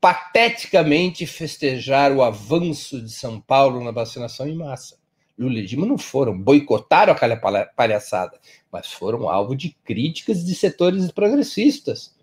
[0.00, 4.96] pateticamente festejar o avanço de São Paulo na vacinação em massa.
[5.38, 8.38] Lula e Dilma não foram, boicotaram aquela palhaçada,
[8.70, 12.14] mas foram alvo de críticas de setores progressistas,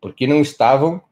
[0.00, 1.02] porque não estavam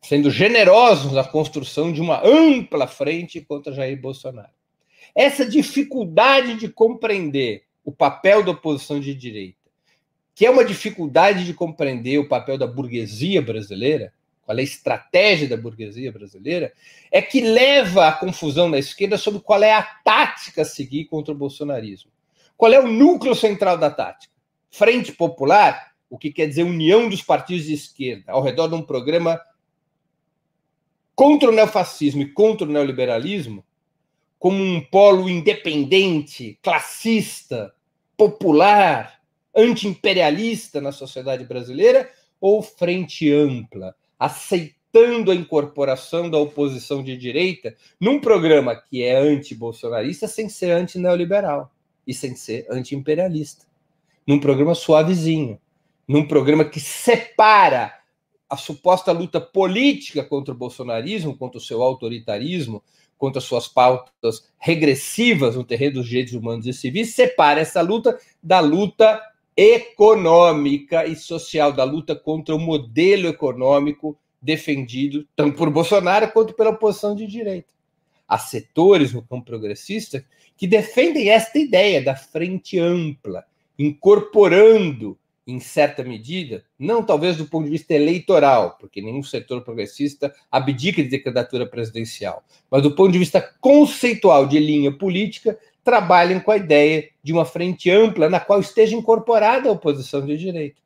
[0.00, 4.50] sendo generosos na construção de uma ampla frente contra Jair Bolsonaro.
[5.14, 9.58] Essa dificuldade de compreender o papel da oposição de direita,
[10.34, 15.48] que é uma dificuldade de compreender o papel da burguesia brasileira, qual é a estratégia
[15.48, 16.72] da burguesia brasileira,
[17.10, 21.34] é que leva à confusão na esquerda sobre qual é a tática a seguir contra
[21.34, 22.10] o bolsonarismo.
[22.56, 24.32] Qual é o núcleo central da tática?
[24.70, 28.82] Frente Popular, o que quer dizer união dos partidos de esquerda, ao redor de um
[28.82, 29.40] programa
[31.18, 33.64] contra o neofascismo e contra o neoliberalismo,
[34.38, 37.74] como um polo independente, classista,
[38.16, 39.20] popular,
[39.52, 42.08] anti-imperialista na sociedade brasileira,
[42.40, 50.28] ou frente ampla, aceitando a incorporação da oposição de direita num programa que é anti-bolsonarista
[50.28, 51.72] sem ser anti-neoliberal
[52.06, 53.66] e sem ser anti-imperialista.
[54.24, 55.60] Num programa suavezinho,
[56.06, 57.97] num programa que separa
[58.48, 62.82] a suposta luta política contra o bolsonarismo, contra o seu autoritarismo,
[63.18, 68.60] contra suas pautas regressivas no terreno dos direitos humanos e civis, separa essa luta da
[68.60, 69.20] luta
[69.56, 76.70] econômica e social, da luta contra o modelo econômico defendido tanto por Bolsonaro quanto pela
[76.70, 77.68] oposição de direita.
[78.26, 80.24] Há setores no campo progressista
[80.56, 83.44] que defendem esta ideia da frente ampla,
[83.78, 90.30] incorporando em certa medida, não talvez do ponto de vista eleitoral, porque nenhum setor progressista
[90.52, 96.50] abdica de candidatura presidencial, mas do ponto de vista conceitual de linha política, trabalham com
[96.50, 100.82] a ideia de uma frente ampla na qual esteja incorporada a oposição de direita.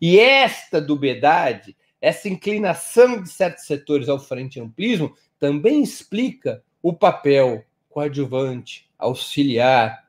[0.00, 7.64] E esta dubiedade, essa inclinação de certos setores ao frente amplismo, também explica o papel
[7.88, 10.08] coadjuvante, auxiliar,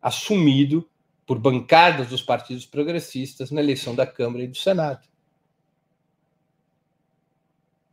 [0.00, 0.87] assumido
[1.28, 5.06] por bancadas dos partidos progressistas na eleição da Câmara e do Senado.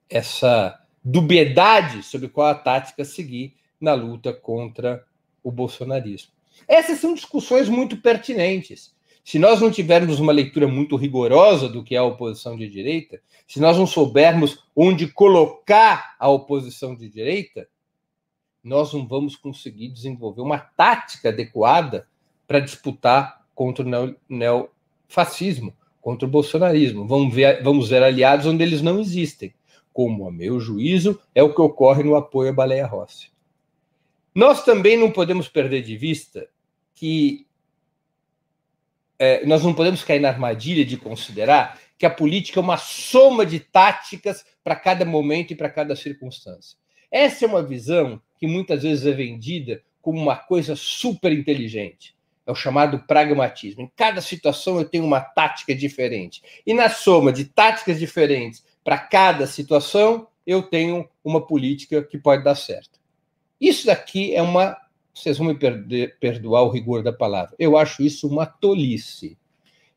[0.09, 5.05] Essa dubiedade sobre qual a tática seguir na luta contra
[5.43, 6.31] o bolsonarismo.
[6.65, 8.95] Essas são discussões muito pertinentes.
[9.21, 13.21] Se nós não tivermos uma leitura muito rigorosa do que é a oposição de direita,
[13.45, 17.67] se nós não soubermos onde colocar a oposição de direita,
[18.63, 22.07] nós não vamos conseguir desenvolver uma tática adequada
[22.47, 27.07] para disputar contra o neofascismo, contra o bolsonarismo.
[27.07, 29.53] Vamos ver, vamos ver aliados onde eles não existem,
[29.93, 33.29] como, a meu juízo, é o que ocorre no apoio à Baleia Rossi.
[34.33, 36.47] Nós também não podemos perder de vista
[36.93, 37.47] que
[39.17, 43.45] é, nós não podemos cair na armadilha de considerar que a política é uma soma
[43.45, 46.77] de táticas para cada momento e para cada circunstância.
[47.09, 52.14] Essa é uma visão que muitas vezes é vendida como uma coisa super inteligente.
[52.45, 53.81] É o chamado pragmatismo.
[53.81, 56.41] Em cada situação eu tenho uma tática diferente.
[56.65, 62.43] E na soma de táticas diferentes para cada situação, eu tenho uma política que pode
[62.43, 62.99] dar certo.
[63.59, 64.77] Isso daqui é uma.
[65.13, 65.55] Vocês vão me
[66.19, 67.55] perdoar o rigor da palavra.
[67.57, 69.37] Eu acho isso uma tolice.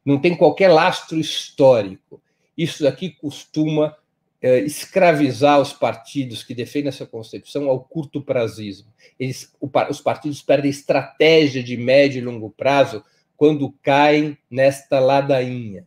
[0.04, 2.22] Não tem qualquer lastro histórico.
[2.56, 3.94] Isso daqui costuma
[4.40, 8.92] escravizar os partidos que defendem essa concepção ao curto prazismo.
[9.18, 9.53] Eles,
[9.90, 13.03] os partidos perdem estratégia de médio e longo prazo
[13.37, 15.87] quando caem nesta ladainha.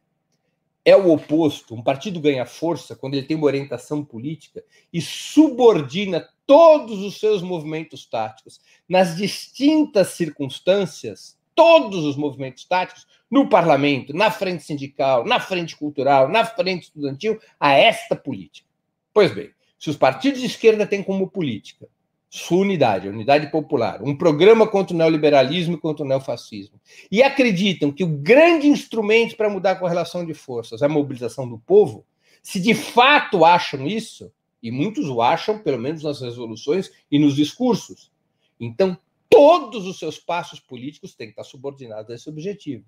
[0.84, 1.76] É o oposto.
[1.76, 7.42] Um partido ganha força quando ele tem uma orientação política e subordina todos os seus
[7.42, 8.60] movimentos táticos
[8.90, 16.28] nas distintas circunstâncias, todos os movimentos táticos, no parlamento, na frente sindical, na frente cultural,
[16.28, 18.68] na frente estudantil, a esta política.
[19.14, 21.88] Pois bem, se os partidos de esquerda têm como política
[22.30, 26.80] sua unidade, a unidade popular, um programa contra o neoliberalismo e contra o neofascismo,
[27.12, 31.48] e acreditam que o grande instrumento para mudar a correlação de forças é a mobilização
[31.48, 32.06] do povo,
[32.42, 34.32] se de fato acham isso,
[34.64, 38.10] e muitos o acham, pelo menos nas resoluções e nos discursos,
[38.58, 38.98] então
[39.30, 42.86] todos os seus passos políticos têm que estar subordinados a esse objetivo.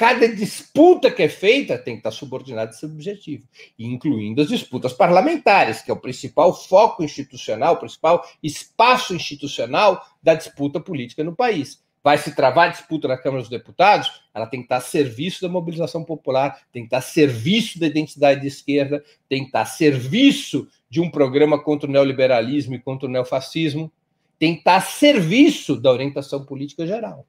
[0.00, 3.46] Cada disputa que é feita tem que estar subordinada a esse objetivo,
[3.78, 10.34] incluindo as disputas parlamentares, que é o principal foco institucional, o principal espaço institucional da
[10.34, 11.84] disputa política no país.
[12.02, 15.42] Vai se travar a disputa na Câmara dos Deputados, ela tem que estar a serviço
[15.42, 19.60] da mobilização popular, tem que estar a serviço da identidade de esquerda, tem que estar
[19.60, 23.92] a serviço de um programa contra o neoliberalismo e contra o neofascismo,
[24.38, 27.26] tem que estar a serviço da orientação política geral.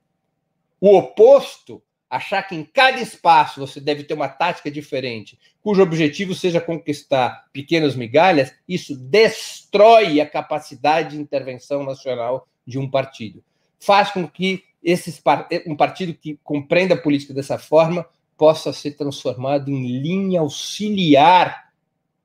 [0.79, 6.35] O oposto achar que em cada espaço você deve ter uma tática diferente, cujo objetivo
[6.35, 13.41] seja conquistar pequenas migalhas, isso destrói a capacidade de intervenção nacional de um partido.
[13.79, 15.21] Faz com que esses,
[15.65, 18.05] um partido que compreenda a política dessa forma
[18.37, 21.71] possa ser transformado em linha auxiliar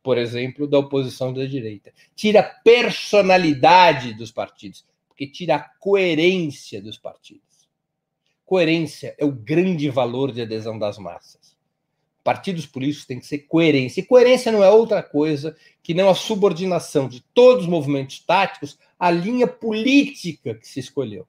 [0.06, 1.92] por exemplo, da oposição da direita.
[2.14, 7.42] Tira a personalidade dos partidos, porque tira a coerência dos partidos.
[8.46, 11.56] Coerência é o grande valor de adesão das massas.
[12.22, 14.00] Partidos políticos têm que ser coerência.
[14.00, 18.78] E coerência não é outra coisa que não a subordinação de todos os movimentos táticos
[18.98, 21.26] à linha política que se escolheu.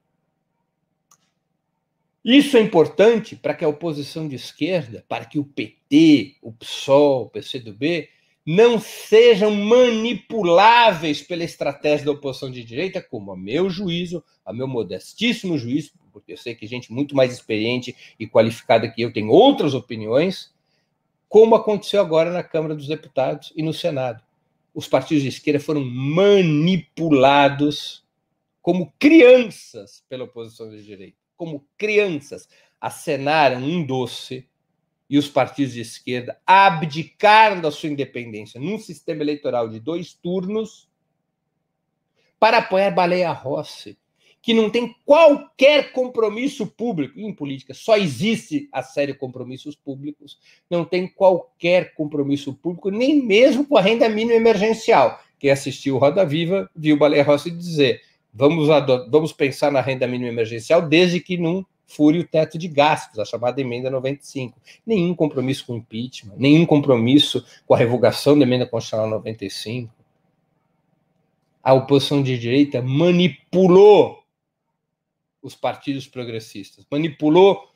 [2.24, 7.24] Isso é importante para que a oposição de esquerda, para que o PT, o PSOL,
[7.24, 8.10] o PCdoB,
[8.46, 14.68] não sejam manipuláveis pela estratégia da oposição de direita, como a meu juízo, a meu
[14.68, 19.30] modestíssimo juízo, porque eu sei que gente muito mais experiente e qualificada que eu tem
[19.30, 20.54] outras opiniões,
[21.30, 24.24] como aconteceu agora na Câmara dos Deputados e no Senado.
[24.74, 27.26] Os partidos de esquerda foram manipulados
[28.62, 32.50] como crianças pela oposição de direita como crianças,
[32.82, 34.50] acenaram um doce
[35.10, 40.90] e os partidos de esquerda abdicaram da sua independência num sistema eleitoral de dois turnos
[42.38, 43.98] para apoiar Baleia Rossi,
[44.48, 50.40] que não tem qualquer compromisso público em política, só existe a série compromissos públicos,
[50.70, 55.20] não tem qualquer compromisso público, nem mesmo com a renda mínima emergencial.
[55.38, 58.00] Quem assistiu Roda Viva viu Baleia Rossi dizer:
[58.34, 58.70] Vamos,
[59.12, 63.26] vamos pensar na renda mínima emergencial desde que não fure o teto de gastos, a
[63.26, 64.58] chamada emenda 95.
[64.86, 69.94] Nenhum compromisso com impeachment, nenhum compromisso com a revogação da emenda constitucional 95.
[71.62, 74.26] A oposição de direita manipulou
[75.42, 77.72] os partidos progressistas, manipulou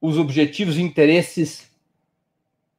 [0.00, 1.70] os objetivos e interesses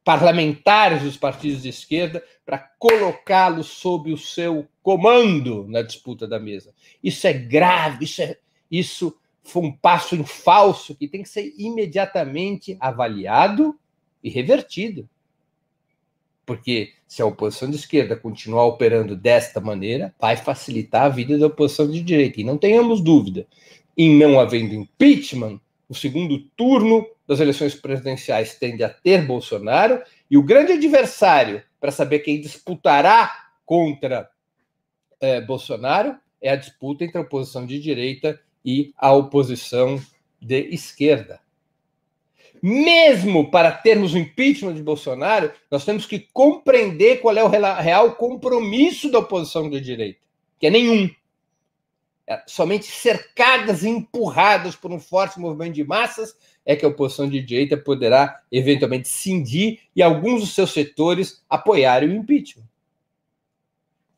[0.04, 6.72] parlamentares dos partidos de esquerda para colocá-los sob o seu comando na disputa da mesa.
[7.04, 8.38] Isso é grave, isso, é,
[8.70, 13.78] isso foi um passo em falso que tem que ser imediatamente avaliado
[14.24, 15.06] e revertido.
[16.46, 21.48] Porque se a oposição de esquerda continuar operando desta maneira, vai facilitar a vida da
[21.48, 22.40] oposição de direita.
[22.40, 23.46] E não tenhamos dúvida,
[23.98, 30.38] em não havendo impeachment, o segundo turno das eleições presidenciais tende a ter Bolsonaro, e
[30.38, 34.30] o grande adversário para saber quem disputará contra
[35.20, 40.00] é, Bolsonaro é a disputa entre a oposição de direita e a oposição
[40.40, 41.40] de esquerda.
[42.62, 48.14] Mesmo para termos o impeachment de Bolsonaro, nós temos que compreender qual é o real
[48.14, 50.20] compromisso da oposição de direita,
[50.58, 51.10] que é nenhum.
[52.30, 57.26] É, somente cercadas e empurradas por um forte movimento de massas é que a oposição
[57.26, 62.68] de direita poderá eventualmente cindir e alguns dos seus setores apoiarem o impeachment.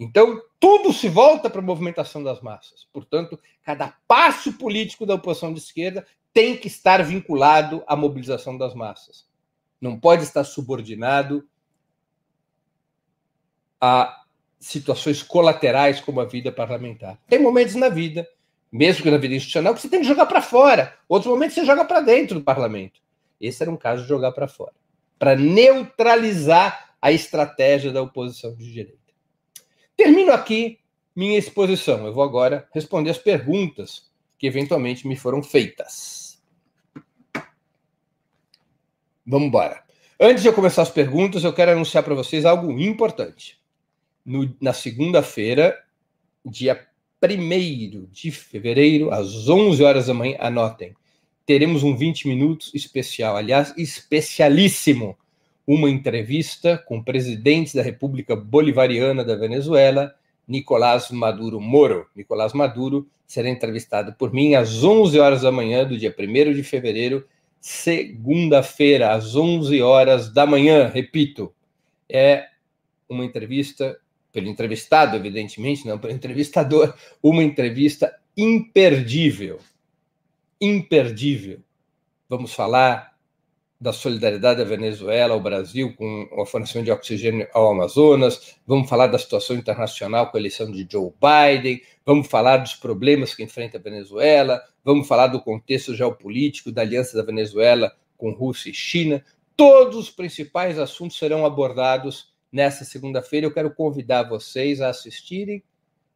[0.01, 2.89] Então, tudo se volta para a movimentação das massas.
[2.93, 8.75] Portanto, cada passo político da oposição de esquerda tem que estar vinculado à mobilização das
[8.75, 9.25] massas.
[9.81, 11.49] Não pode estar subordinado
[13.81, 14.25] a
[14.61, 17.19] situações colaterais como a vida parlamentar.
[17.27, 18.29] Tem momentos na vida,
[18.71, 20.95] mesmo que na vida institucional, que você tem que jogar para fora.
[21.09, 23.01] Outros momentos você joga para dentro do parlamento.
[23.41, 24.75] Esse era um caso de jogar para fora,
[25.19, 28.99] para neutralizar a estratégia da oposição de direita.
[29.97, 30.79] Termino aqui
[31.17, 32.07] minha exposição.
[32.07, 36.39] Eu vou agora responder as perguntas que eventualmente me foram feitas.
[39.27, 39.83] Vamos embora.
[40.19, 43.60] Antes de eu começar as perguntas, eu quero anunciar para vocês algo importante
[44.25, 45.79] no, na segunda-feira,
[46.45, 46.87] dia
[47.23, 50.95] 1 de fevereiro, às 11 horas da manhã, anotem,
[51.45, 55.19] teremos um 20 minutos especial, aliás, especialíssimo,
[55.67, 60.15] uma entrevista com o presidente da República Bolivariana da Venezuela,
[60.47, 62.09] Nicolás Maduro Moro.
[62.17, 66.65] Nicolás Maduro será entrevistado por mim às 11 horas da manhã do dia 1 de
[66.65, 67.25] fevereiro,
[67.61, 71.55] segunda-feira, às 11 horas da manhã, repito.
[72.09, 72.47] É
[73.09, 73.97] uma entrevista
[74.33, 79.59] pelo entrevistado, evidentemente, não pelo entrevistador, uma entrevista imperdível.
[80.61, 81.61] Imperdível.
[82.29, 83.11] Vamos falar
[83.81, 89.07] da solidariedade da Venezuela ao Brasil com a fornecimento de oxigênio ao Amazonas, vamos falar
[89.07, 93.79] da situação internacional com a eleição de Joe Biden, vamos falar dos problemas que enfrenta
[93.79, 99.25] a Venezuela, vamos falar do contexto geopolítico da aliança da Venezuela com Rússia e China.
[99.57, 103.47] Todos os principais assuntos serão abordados nessa segunda-feira.
[103.47, 105.63] Eu quero convidar vocês a assistirem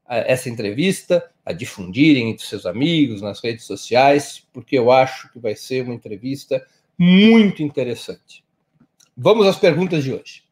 [0.07, 5.39] a essa entrevista, a difundirem entre seus amigos, nas redes sociais, porque eu acho que
[5.39, 6.65] vai ser uma entrevista
[6.99, 8.45] muito interessante.
[9.17, 10.45] Vamos às perguntas de hoje.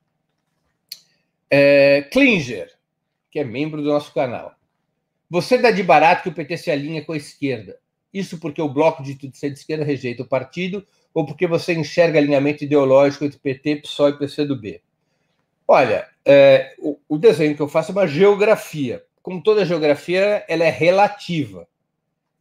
[1.50, 2.72] É, Klinger,
[3.30, 4.54] que é membro do nosso canal.
[5.28, 7.78] Você dá de barato que o PT se alinha com a esquerda.
[8.12, 12.18] Isso porque o bloco de ser de esquerda rejeita o partido ou porque você enxerga
[12.18, 14.80] alinhamento ideológico entre PT, PSOL e PCdoB?
[15.66, 19.02] Olha, é, o, o, desenho que eu faço é uma geografia.
[19.22, 21.66] Como toda geografia, ela é relativa.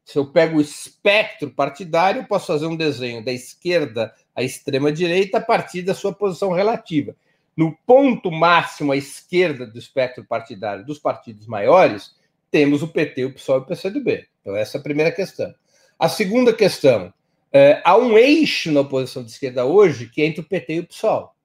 [0.04, 5.38] Se eu pego o espectro partidário, posso fazer um desenho da esquerda à extrema direita
[5.38, 7.16] a partir da sua posição relativa.
[7.56, 12.16] No ponto máximo à esquerda do espectro partidário dos partidos maiores,
[12.50, 14.28] temos o PT, o PSOL e o PCdoB.
[14.42, 15.54] Então, essa é a primeira questão.
[15.98, 17.14] A segunda questão,
[17.54, 20.80] é, há um eixo na oposição de esquerda hoje que é entre o PT e
[20.80, 21.36] o PSOL.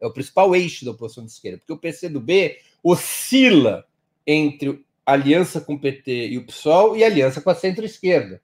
[0.00, 3.84] É o principal eixo da oposição de esquerda, porque o PCdoB oscila
[4.26, 8.40] entre aliança com o PT e o PSOL e aliança com a centro-esquerda.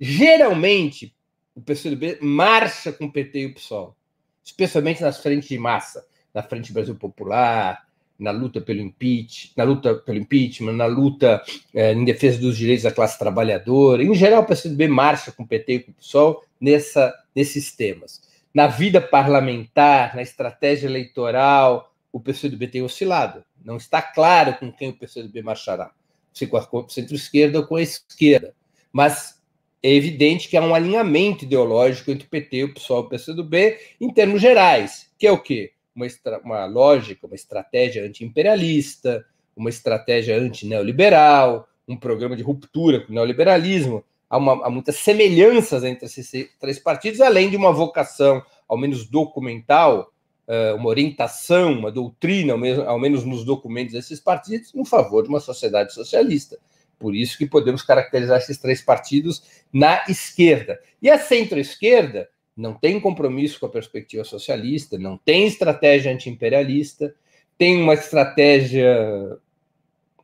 [0.00, 1.14] Geralmente,
[1.54, 3.96] o PCdoB marcha com o PT e o PSOL,
[4.44, 7.84] especialmente nas frentes de massa, na Frente Brasil Popular,
[8.18, 11.42] na luta pelo impeachment, na luta pelo impeachment, na luta
[11.74, 14.02] é, em defesa dos direitos da classe trabalhadora.
[14.02, 18.20] Em geral, o PCdoB marcha com o PT e com o PSOL nessa, nesses temas.
[18.54, 23.44] Na vida parlamentar, na estratégia eleitoral, o PCdoB tem oscilado.
[23.64, 25.90] Não está claro com quem o PCdoB marchará,
[26.32, 28.54] se com a centro-esquerda ou com a esquerda.
[28.92, 29.42] Mas
[29.82, 33.78] é evidente que há um alinhamento ideológico entre o PT, o PSOL e o PCdoB
[34.00, 35.74] em termos gerais, que é o quê?
[35.94, 36.06] uma,
[36.44, 39.24] uma lógica, uma estratégia anti-imperialista,
[39.56, 44.04] uma estratégia anti-neoliberal, um programa de ruptura com o neoliberalismo.
[44.28, 49.06] Há, uma, há, muitas semelhanças entre esses três partidos, além de uma vocação, ao menos
[49.06, 50.12] documental,
[50.48, 55.28] uh, uma orientação, uma doutrina, ao ao menos nos documentos desses partidos, em favor de
[55.28, 56.58] uma sociedade socialista.
[56.98, 60.80] Por isso que podemos caracterizar esses três partidos na esquerda.
[61.02, 67.14] E a centro-esquerda não tem compromisso com a perspectiva socialista, não tem estratégia antiimperialista,
[67.58, 69.36] tem uma estratégia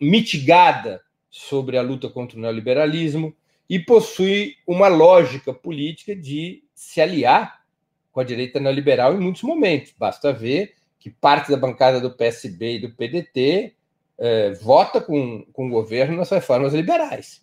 [0.01, 3.34] mitigada sobre a luta contra o neoliberalismo
[3.70, 7.62] e possui uma lógica política de se aliar
[8.10, 9.94] com a direita neoliberal em muitos momentos.
[9.96, 13.72] Basta ver que parte da bancada do PSB e do PDT
[14.18, 17.42] eh, vota com, com o governo nas reformas liberais.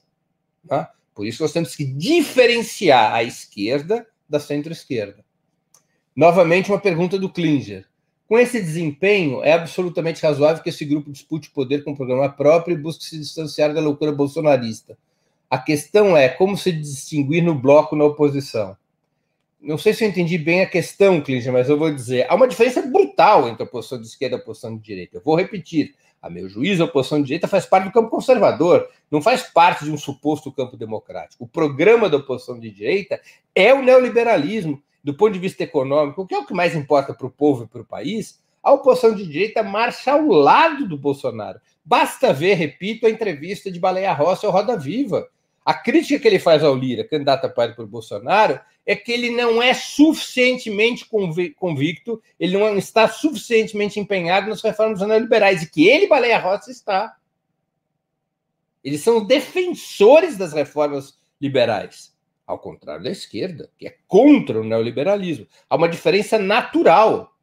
[0.68, 0.92] Tá?
[1.16, 5.24] Por isso nós temos que diferenciar a esquerda da centro-esquerda.
[6.14, 7.86] Novamente, uma pergunta do Klinger.
[8.28, 12.76] Com esse desempenho, é absolutamente razoável que esse grupo dispute poder com um programa próprio
[12.76, 14.98] e busque se distanciar da loucura bolsonarista.
[15.50, 18.76] A questão é como se distinguir no bloco na oposição.
[19.60, 22.28] Não sei se eu entendi bem a questão, Klinger, mas eu vou dizer.
[22.30, 25.18] Há uma diferença brutal entre a posição de esquerda e a posição de direita.
[25.18, 25.96] Eu vou repetir.
[26.20, 29.86] A meu juízo, a oposição de direita faz parte do campo conservador, não faz parte
[29.86, 31.44] de um suposto campo democrático.
[31.44, 33.22] O programa da oposição de direita
[33.54, 37.28] é o neoliberalismo, do ponto de vista econômico, que é o que mais importa para
[37.28, 38.42] o povo e para o país.
[38.64, 41.62] A oposição de direita marcha ao lado do Bolsonaro.
[41.86, 45.30] Basta ver, repito, a entrevista de Baleia Rossi ao Roda Viva.
[45.68, 49.32] A crítica que ele faz ao Lira, candidato a pai por Bolsonaro, é que ele
[49.32, 51.06] não é suficientemente
[51.58, 57.18] convicto, ele não está suficientemente empenhado nas reformas neoliberais, e que ele, Baleia Rossi, está.
[58.82, 62.16] Eles são defensores das reformas liberais,
[62.46, 65.46] ao contrário da esquerda, que é contra o neoliberalismo.
[65.70, 67.36] Há uma diferença natural.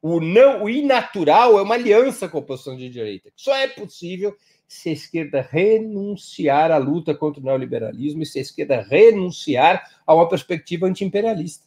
[0.00, 3.30] O não, o inatural é uma aliança com a oposição de direita.
[3.36, 4.34] Só é possível
[4.68, 10.14] se a esquerda renunciar à luta contra o neoliberalismo e se a esquerda renunciar a
[10.14, 11.66] uma perspectiva antiimperialista.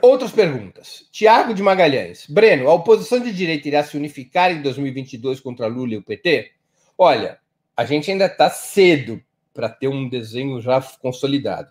[0.00, 1.06] Outras perguntas.
[1.12, 2.26] Tiago de Magalhães.
[2.28, 6.50] Breno, a oposição de direita irá se unificar em 2022 contra Lula e o PT?
[6.96, 7.38] Olha,
[7.76, 9.22] a gente ainda está cedo
[9.52, 11.70] para ter um desenho já consolidado.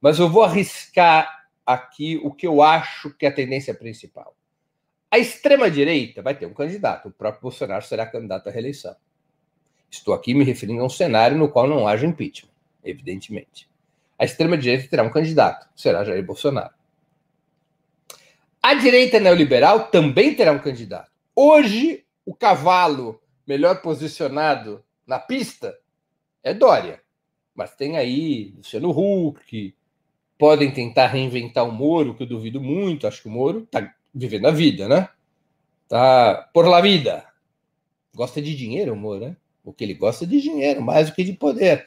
[0.00, 4.37] Mas eu vou arriscar aqui o que eu acho que é a tendência principal.
[5.10, 8.94] A extrema-direita vai ter um candidato, o próprio Bolsonaro será candidato à reeleição.
[9.90, 12.50] Estou aqui me referindo a um cenário no qual não haja impeachment,
[12.84, 13.68] evidentemente.
[14.18, 16.74] A extrema-direita terá um candidato, será Jair Bolsonaro.
[18.62, 21.10] A direita neoliberal também terá um candidato.
[21.34, 25.78] Hoje, o cavalo melhor posicionado na pista
[26.42, 27.00] é Dória.
[27.54, 29.74] Mas tem aí Luciano Huck,
[30.36, 34.46] podem tentar reinventar o Moro, que eu duvido muito, acho que o Moro está vivendo
[34.46, 35.08] a vida, né?
[35.88, 37.24] Tá por la vida.
[38.14, 39.36] Gosta de dinheiro, amor, né?
[39.64, 41.86] O que ele gosta de dinheiro, mais do que de poder.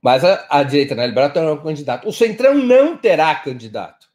[0.00, 2.08] Mas a, a direita neoliberal terá um candidato.
[2.08, 4.08] O Centrão não terá candidato.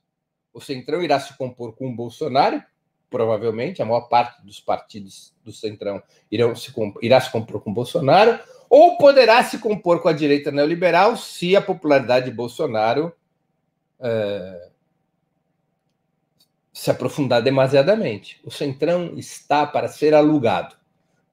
[0.54, 2.62] O Centrão irá se compor com o Bolsonaro,
[3.10, 7.74] provavelmente, a maior parte dos partidos do Centrão irão se, irá se compor com o
[7.74, 8.40] Bolsonaro,
[8.70, 13.14] ou poderá se compor com a direita neoliberal se a popularidade de Bolsonaro
[14.00, 14.70] é,
[16.72, 18.40] se aprofundar demasiadamente.
[18.44, 20.76] O Centrão está para ser alugado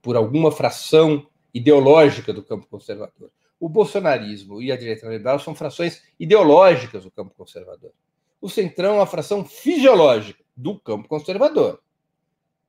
[0.02, 3.30] por alguma fração ideológica do campo conservador.
[3.60, 7.92] O bolsonarismo e a direita liberal são frações ideológicas do campo conservador.
[8.40, 11.80] o Centrão é uma fração fisiológica do campo conservador.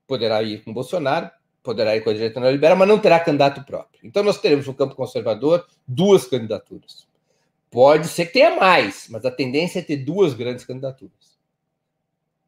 [0.08, 1.30] Poderá ir com Bolsonaro,
[1.62, 4.02] poderá ir com a direita neoliberal, mas não terá candidato próprio.
[4.04, 7.08] Então nós teremos no campo conservador duas candidaturas.
[7.70, 11.19] Pode ser que tenha mais, mas a tendência é ter duas grandes candidaturas.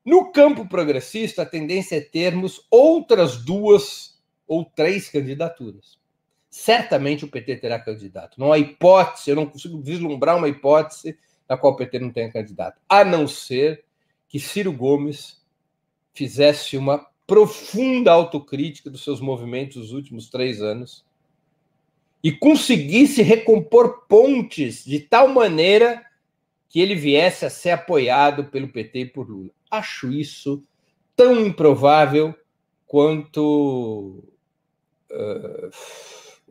[0.03, 5.99] No campo progressista, a tendência é termos outras duas ou três candidaturas.
[6.49, 8.39] Certamente o PT terá candidato.
[8.39, 12.31] Não há hipótese, eu não consigo vislumbrar uma hipótese na qual o PT não tenha
[12.31, 13.83] candidato, a não ser
[14.27, 15.41] que Ciro Gomes
[16.13, 21.05] fizesse uma profunda autocrítica dos seus movimentos nos últimos três anos
[22.23, 26.05] e conseguisse recompor pontes de tal maneira
[26.69, 29.51] que ele viesse a ser apoiado pelo PT e por Lula.
[29.71, 30.63] Acho isso
[31.15, 32.35] tão improvável
[32.85, 34.21] quanto
[35.09, 35.71] uh,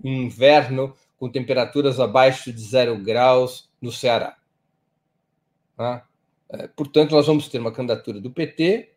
[0.02, 4.36] inverno com temperaturas abaixo de zero graus no Ceará.
[5.76, 6.06] Tá?
[6.48, 8.90] Uh, portanto, nós vamos ter uma candidatura do PT,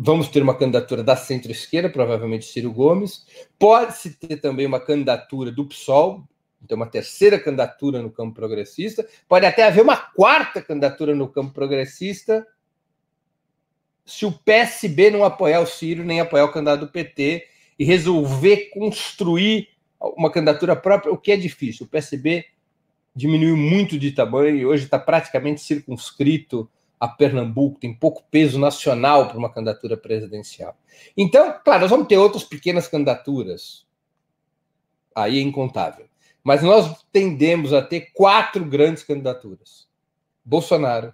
[0.00, 3.26] Vamos ter uma candidatura da centro-esquerda, provavelmente Ciro Gomes.
[3.58, 6.22] Pode-se ter também uma candidatura do PSOL,
[6.62, 9.04] então uma terceira candidatura no campo progressista.
[9.26, 12.46] Pode até haver uma quarta candidatura no campo progressista,
[14.08, 17.46] se o PSB não apoiar o Ciro, nem apoiar o candidato do PT
[17.78, 19.68] e resolver construir
[20.00, 21.84] uma candidatura própria, o que é difícil.
[21.84, 22.46] O PSB
[23.14, 29.28] diminuiu muito de tamanho e hoje está praticamente circunscrito a Pernambuco, tem pouco peso nacional
[29.28, 30.76] para uma candidatura presidencial.
[31.14, 33.86] Então, claro, nós vamos ter outras pequenas candidaturas,
[35.14, 36.06] aí é incontável.
[36.42, 39.86] Mas nós tendemos a ter quatro grandes candidaturas:
[40.42, 41.12] Bolsonaro,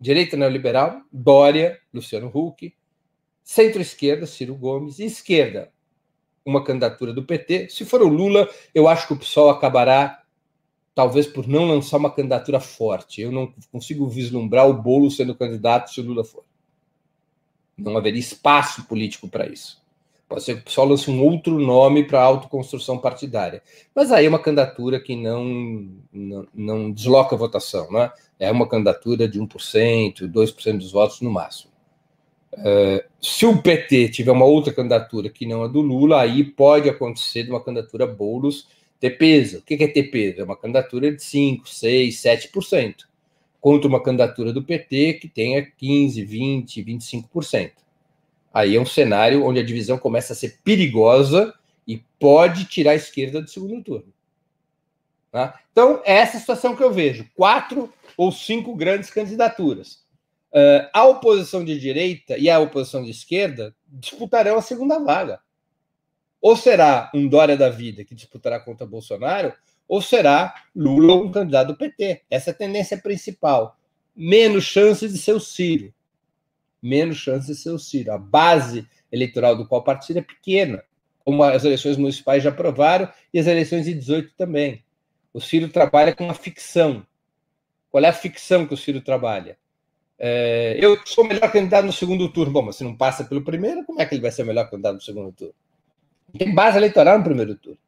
[0.00, 2.74] direita neoliberal, Dória, Luciano Huck,
[3.42, 5.70] centro-esquerda, Ciro Gomes, e esquerda,
[6.44, 7.68] uma candidatura do PT.
[7.70, 10.22] Se for o Lula, eu acho que o PSOL acabará
[10.94, 13.20] talvez por não lançar uma candidatura forte.
[13.20, 16.44] Eu não consigo vislumbrar o bolo sendo candidato se o Lula for.
[17.76, 19.84] Não haveria espaço político para isso.
[20.28, 23.62] Pode ser que o pessoal lance um outro nome para a autoconstrução partidária.
[23.94, 25.44] Mas aí é uma candidatura que não,
[26.12, 27.90] não, não desloca a votação.
[27.92, 28.10] Né?
[28.38, 31.70] É uma candidatura de 1%, 2% dos votos no máximo.
[32.52, 36.88] Uh, se o PT tiver uma outra candidatura que não a do Lula, aí pode
[36.88, 38.66] acontecer de uma candidatura Boulos
[38.98, 39.58] ter peso.
[39.58, 40.40] O que é ter peso?
[40.40, 43.04] É uma candidatura de 5, 6, 7%,
[43.60, 47.72] contra uma candidatura do PT que tenha 15, 20, 25%.
[48.52, 51.52] Aí é um cenário onde a divisão começa a ser perigosa
[51.86, 54.15] e pode tirar a esquerda do segundo turno.
[55.36, 55.60] Tá?
[55.70, 60.02] Então, é essa situação que eu vejo: quatro ou cinco grandes candidaturas.
[60.50, 65.38] Uh, a oposição de direita e a oposição de esquerda disputarão a segunda vaga.
[66.40, 69.52] Ou será um Dória da vida que disputará contra Bolsonaro,
[69.86, 72.22] ou será Lula um candidato do PT.
[72.30, 73.78] Essa é a tendência principal.
[74.16, 75.92] Menos chances de ser o Ciro.
[76.82, 78.10] Menos chances de ser o Ciro.
[78.10, 80.82] A base eleitoral do qual partido é pequena,
[81.26, 84.85] como as eleições municipais já provaram e as eleições de 18 também.
[85.36, 87.06] O Ciro trabalha com a ficção.
[87.90, 89.58] Qual é a ficção que o Ciro trabalha?
[90.18, 92.50] É, eu sou o melhor candidato no segundo turno.
[92.50, 94.70] Bom, mas se não passa pelo primeiro, como é que ele vai ser o melhor
[94.70, 95.54] candidato no segundo turno?
[96.38, 97.78] tem base eleitoral no primeiro turno.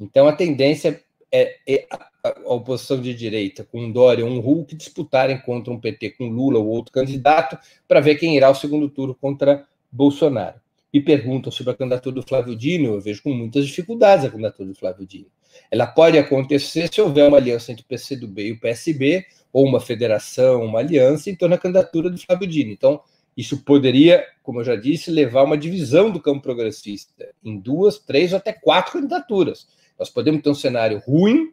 [0.00, 1.00] Então a tendência
[1.30, 2.10] é, é a,
[2.46, 6.58] oposição de direita com um Dória ou um Hulk disputarem contra um PT com Lula
[6.58, 7.56] ou outro candidato
[7.86, 10.60] para ver quem irá ao segundo turno contra Bolsonaro.
[10.92, 14.68] E perguntam sobre a candidatura do Flávio Dino, eu vejo com muitas dificuldades a candidatura
[14.68, 15.35] do Flávio Dino.
[15.70, 19.80] Ela pode acontecer se houver uma aliança entre o PCdoB e o PSB, ou uma
[19.80, 22.70] federação, uma aliança, em torno da candidatura do Flávio Dino.
[22.70, 23.00] Então,
[23.36, 27.98] isso poderia, como eu já disse, levar a uma divisão do campo progressista em duas,
[27.98, 29.68] três ou até quatro candidaturas.
[29.98, 31.52] Nós podemos ter um cenário ruim,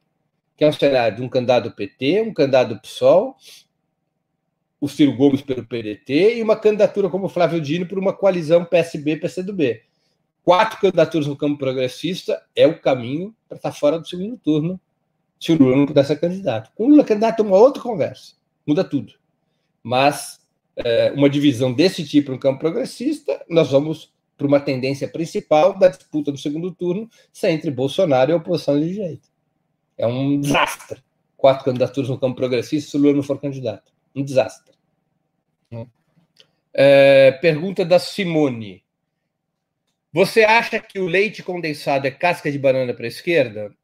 [0.56, 3.36] que é um cenário de um candidato PT, um candidato PSOL,
[4.80, 9.82] o Ciro Gomes pelo PDT e uma candidatura como Flávio Dino por uma coalizão PSB-PCdoB.
[10.44, 14.80] Quatro candidaturas no campo progressista é o caminho para estar fora do segundo turno,
[15.40, 16.72] se o Lula não puder ser candidato.
[16.76, 18.34] Com o Lula candidato é uma outra conversa,
[18.66, 19.14] muda tudo.
[19.82, 20.42] Mas
[20.76, 25.88] é, uma divisão desse tipo no campo progressista, nós vamos para uma tendência principal da
[25.88, 29.28] disputa do segundo turno ser entre Bolsonaro e a oposição de direita.
[29.98, 31.02] É um desastre.
[31.38, 33.94] Quatro candidaturas no campo progressista se o Lula não for candidato.
[34.16, 34.74] Um desastre.
[36.74, 38.83] É, pergunta da Simone.
[40.14, 43.76] Você acha que o leite condensado é casca de banana para a esquerda?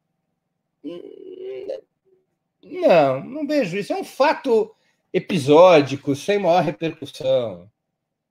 [2.62, 3.92] Não, não vejo isso.
[3.92, 4.72] É um fato
[5.12, 7.62] episódico, sem maior repercussão.
[7.62, 7.68] Ou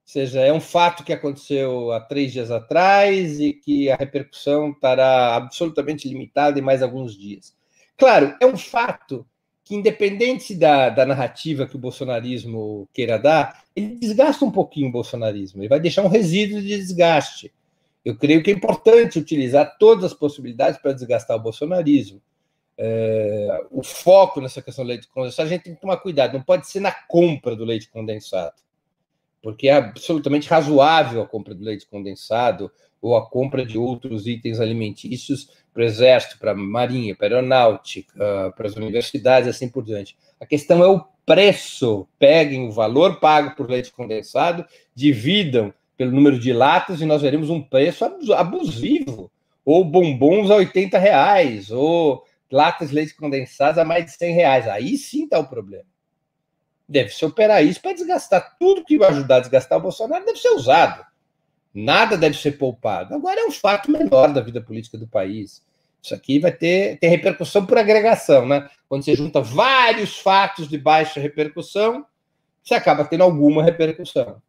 [0.05, 5.35] seja, é um fato que aconteceu há três dias atrás e que a repercussão estará
[5.35, 7.53] absolutamente limitada em mais alguns dias.
[7.97, 9.27] Claro, é um fato
[9.65, 14.91] que, independente da, da narrativa que o bolsonarismo queira dar, ele desgasta um pouquinho o
[14.91, 17.53] bolsonarismo, ele vai deixar um resíduo de desgaste.
[18.03, 22.21] Eu creio que é importante utilizar todas as possibilidades para desgastar o bolsonarismo.
[22.77, 26.41] É, o foco nessa questão do leite condensado, a gente tem que tomar cuidado, não
[26.41, 28.55] pode ser na compra do leite condensado,
[29.41, 32.71] porque é absolutamente razoável a compra do leite condensado
[33.01, 37.29] ou a compra de outros itens alimentícios para o Exército, para a Marinha, para a
[37.29, 40.17] Aeronáutica, para as universidades, assim por diante.
[40.39, 42.07] A questão é o preço.
[42.17, 47.49] Peguem o valor pago por leite condensado, dividam pelo número de latas e nós veremos
[47.49, 49.29] um preço abusivo.
[49.65, 54.67] Ou bombons a 80 reais, ou latas de leite condensado a mais de 100 reais.
[54.69, 55.83] Aí sim está o problema.
[56.87, 60.39] Deve se operar isso para desgastar tudo que vai ajudar a desgastar o Bolsonaro, deve
[60.39, 61.05] ser usado.
[61.73, 63.13] Nada deve ser poupado.
[63.13, 65.61] Agora é um fato menor da vida política do país.
[66.01, 68.69] Isso aqui vai ter, ter repercussão por agregação, né?
[68.87, 72.05] Quando você junta vários fatos de baixa repercussão,
[72.63, 74.41] você acaba tendo alguma repercussão.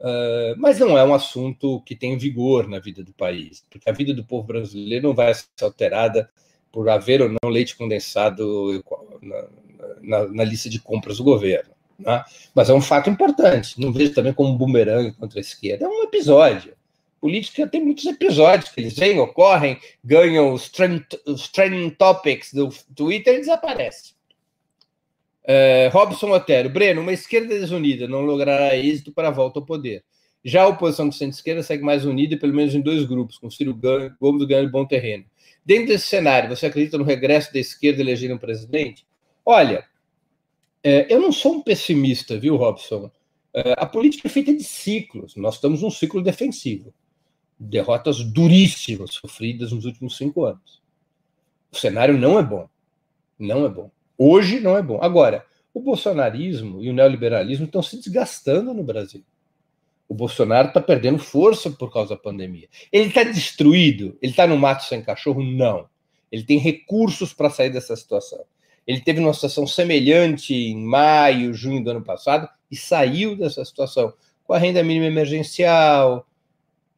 [0.00, 3.92] Uh, mas não é um assunto que tem vigor na vida do país, porque a
[3.92, 6.30] vida do povo brasileiro não vai ser alterada
[6.70, 8.84] por haver ou não leite condensado
[9.20, 9.48] na,
[10.00, 11.70] na, na lista de compras do governo.
[11.98, 12.24] Né?
[12.54, 13.80] Mas é um fato importante.
[13.80, 15.84] Não vejo também como um bumerangue contra a esquerda.
[15.84, 16.74] É um episódio.
[17.20, 22.68] Política tem muitos episódios que eles vêm, ocorrem, ganham os, trend, os trending topics do
[22.94, 24.12] Twitter e desaparecem.
[25.50, 30.04] É, Robson Otero, Breno, uma esquerda desunida não logrará êxito para a volta ao poder.
[30.44, 33.74] Já a oposição de centro-esquerda segue mais unida, pelo menos em dois grupos, com Ciro
[34.20, 35.24] Gomes ganhando bom terreno.
[35.64, 39.06] Dentro desse cenário, você acredita no regresso da esquerda eleger um presidente?
[39.44, 39.86] Olha,
[40.84, 43.10] é, eu não sou um pessimista, viu, Robson?
[43.54, 45.34] É, a política é feita de ciclos.
[45.34, 46.92] Nós estamos num ciclo defensivo.
[47.58, 50.82] Derrotas duríssimas sofridas nos últimos cinco anos.
[51.72, 52.68] O cenário não é bom.
[53.38, 53.90] Não é bom.
[54.18, 54.98] Hoje não é bom.
[55.00, 59.22] Agora, o bolsonarismo e o neoliberalismo estão se desgastando no Brasil.
[60.08, 62.68] O Bolsonaro está perdendo força por causa da pandemia.
[62.90, 64.18] Ele está destruído?
[64.20, 65.42] Ele está no mato sem cachorro?
[65.42, 65.88] Não.
[66.32, 68.44] Ele tem recursos para sair dessa situação.
[68.86, 74.12] Ele teve uma situação semelhante em maio, junho do ano passado e saiu dessa situação
[74.44, 76.26] com a renda mínima emergencial,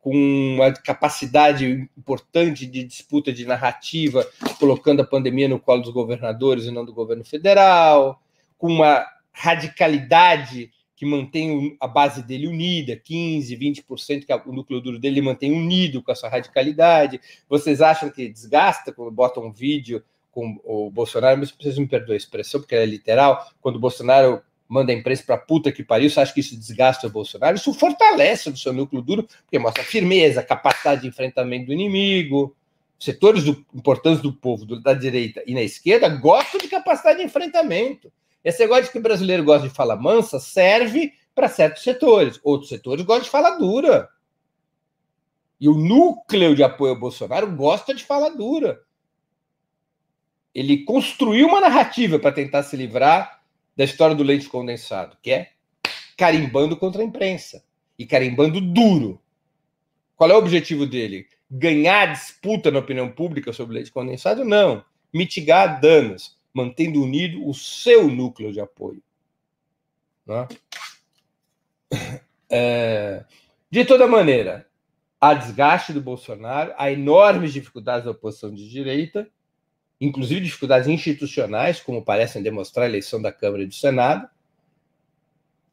[0.01, 4.27] com uma capacidade importante de disputa de narrativa,
[4.59, 8.21] colocando a pandemia no colo dos governadores e não do governo federal,
[8.57, 14.99] com uma radicalidade que mantém a base dele unida, 15, 20%, que o núcleo duro
[14.99, 17.21] dele mantém unido com essa radicalidade.
[17.49, 22.15] Vocês acham que desgasta quando botam um vídeo com o Bolsonaro, mas vocês me perdoem
[22.15, 26.09] a expressão, porque é literal, quando o Bolsonaro manda a imprensa para puta que pariu,
[26.09, 27.57] você acha que isso desgasta o Bolsonaro?
[27.57, 32.57] Isso fortalece o seu núcleo duro, porque mostra firmeza, capacidade de enfrentamento do inimigo.
[32.99, 37.25] Setores do, importantes do povo, do, da direita e na esquerda, gostam de capacidade de
[37.25, 38.13] enfrentamento.
[38.45, 42.39] Esse negócio de que o brasileiro gosta de falar mansa serve para certos setores.
[42.45, 44.09] Outros setores gostam de falar dura.
[45.61, 48.81] E o núcleo de apoio ao Bolsonaro gosta de falar dura
[50.55, 53.40] ele construiu uma narrativa para tentar se livrar
[53.77, 55.53] da história do leite condensado, que é
[56.17, 57.65] carimbando contra a imprensa
[57.99, 59.21] e carimbando duro.
[60.17, 61.27] Qual é o objetivo dele?
[61.51, 64.45] Ganhar disputa na opinião pública sobre leite condensado?
[64.45, 64.85] Não.
[65.13, 69.03] Mitigar danos, mantendo unido o seu núcleo de apoio.
[70.27, 70.49] Né?
[72.53, 73.25] É...
[73.71, 74.67] De toda maneira,
[75.21, 79.31] há desgaste do Bolsonaro, há enormes dificuldades da oposição de direita,
[80.01, 84.29] inclusive dificuldades institucionais, como parecem demonstrar a eleição da Câmara e do Senado.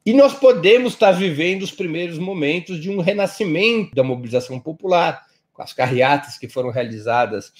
[0.04, 5.62] E nós podemos estar vivendo os primeiros momentos de um renascimento da mobilização popular, com
[5.62, 7.52] as carreatas que foram realizadas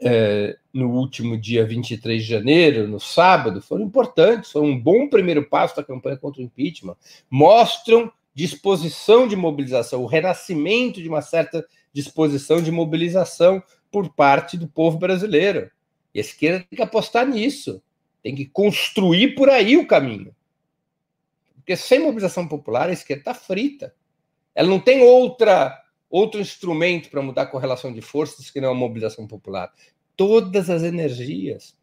[0.00, 5.48] é, no último dia 23 de janeiro, no sábado, foram importantes, foram um bom primeiro
[5.48, 6.96] passo da campanha contra o impeachment.
[7.30, 14.68] Mostram disposição de mobilização, o renascimento de uma certa disposição de mobilização por parte do
[14.68, 15.70] povo brasileiro.
[16.14, 17.82] E a esquerda tem que apostar nisso,
[18.22, 20.34] tem que construir por aí o caminho.
[21.54, 23.94] Porque sem mobilização popular, a esquerda está frita.
[24.54, 28.74] Ela não tem outra outro instrumento para mudar a correlação de forças que não a
[28.74, 29.72] mobilização popular.
[30.16, 31.76] Todas as energias,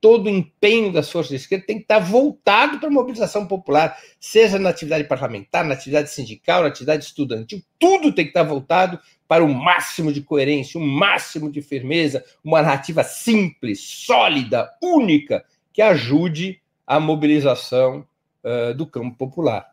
[0.00, 3.98] todo o empenho das forças de esquerda tem que estar voltado para a mobilização popular,
[4.20, 8.98] seja na atividade parlamentar, na atividade sindical, na atividade estudantil, tudo tem que estar voltado
[9.26, 15.82] para o máximo de coerência, o máximo de firmeza, uma narrativa simples, sólida, única, que
[15.82, 18.06] ajude a mobilização
[18.42, 19.70] uh, do campo popular.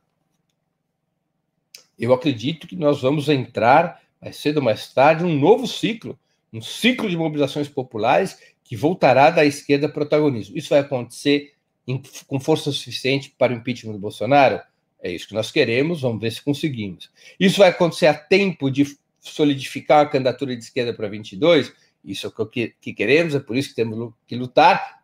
[1.98, 6.20] Eu acredito que nós vamos entrar, mais cedo ou mais tarde, um novo ciclo,
[6.52, 10.58] um ciclo de mobilizações populares que voltará da esquerda protagonismo.
[10.58, 11.54] Isso vai acontecer
[11.88, 14.60] em, com força suficiente para o impeachment do Bolsonaro?
[15.02, 17.12] É isso que nós queremos, vamos ver se conseguimos.
[17.40, 21.72] Isso vai acontecer a tempo de solidificar a candidatura de esquerda para 22?
[22.04, 25.04] Isso é o que, que queremos, é por isso que temos que lutar,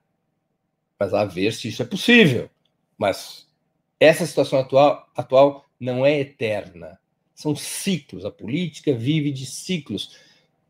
[1.00, 2.50] mas a ver se isso é possível.
[2.98, 3.48] Mas
[4.00, 7.00] essa situação atual, atual não é eterna.
[7.36, 8.26] São ciclos.
[8.26, 10.18] A política vive de ciclos.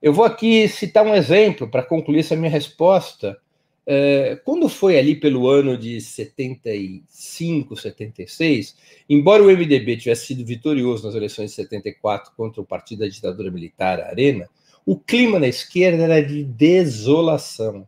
[0.02, 3.38] Eu vou aqui citar um exemplo para concluir essa minha resposta.
[3.86, 8.76] É, quando foi ali pelo ano de 75, 76,
[9.08, 13.52] embora o MDB tivesse sido vitorioso nas eleições de 74 contra o partido da ditadura
[13.52, 14.50] militar, a Arena,
[14.86, 17.88] o clima na esquerda era de desolação,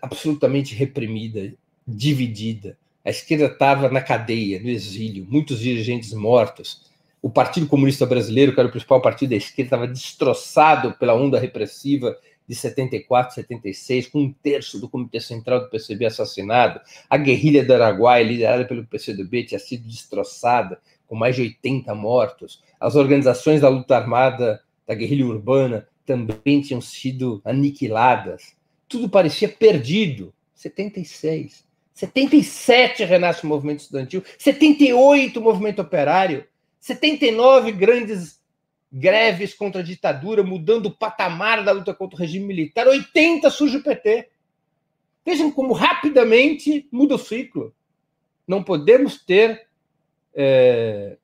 [0.00, 1.52] absolutamente reprimida,
[1.86, 2.78] dividida.
[3.04, 6.91] A esquerda estava na cadeia, no exílio, muitos dirigentes mortos.
[7.22, 11.38] O Partido Comunista Brasileiro, que era o principal partido da esquerda, estava destroçado pela onda
[11.38, 12.18] repressiva
[12.48, 16.80] de 74, 76, com um terço do Comitê Central do PCB assassinado.
[17.08, 22.60] A guerrilha do Araguaia, liderada pelo PCdoB, tinha sido destroçada, com mais de 80 mortos.
[22.80, 28.56] As organizações da luta armada, da guerrilha urbana, também tinham sido aniquiladas.
[28.88, 30.34] Tudo parecia perdido.
[30.56, 31.64] 76.
[31.94, 36.44] 77 renasce o movimento estudantil, 78 o movimento operário,
[36.82, 38.42] 79 grandes
[38.92, 43.76] greves contra a ditadura, mudando o patamar da luta contra o regime militar, 80 surge
[43.76, 44.28] o PT.
[45.24, 47.72] Vejam como rapidamente muda o ciclo.
[48.44, 49.68] Não podemos ter
[50.34, 51.16] é,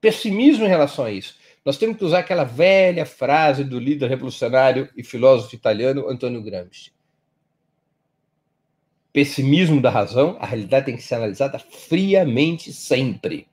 [0.00, 1.36] pessimismo em relação a isso.
[1.64, 6.92] Nós temos que usar aquela velha frase do líder revolucionário e filósofo italiano Antonio Gramsci
[9.12, 13.47] pessimismo da razão, a realidade tem que ser analisada friamente sempre.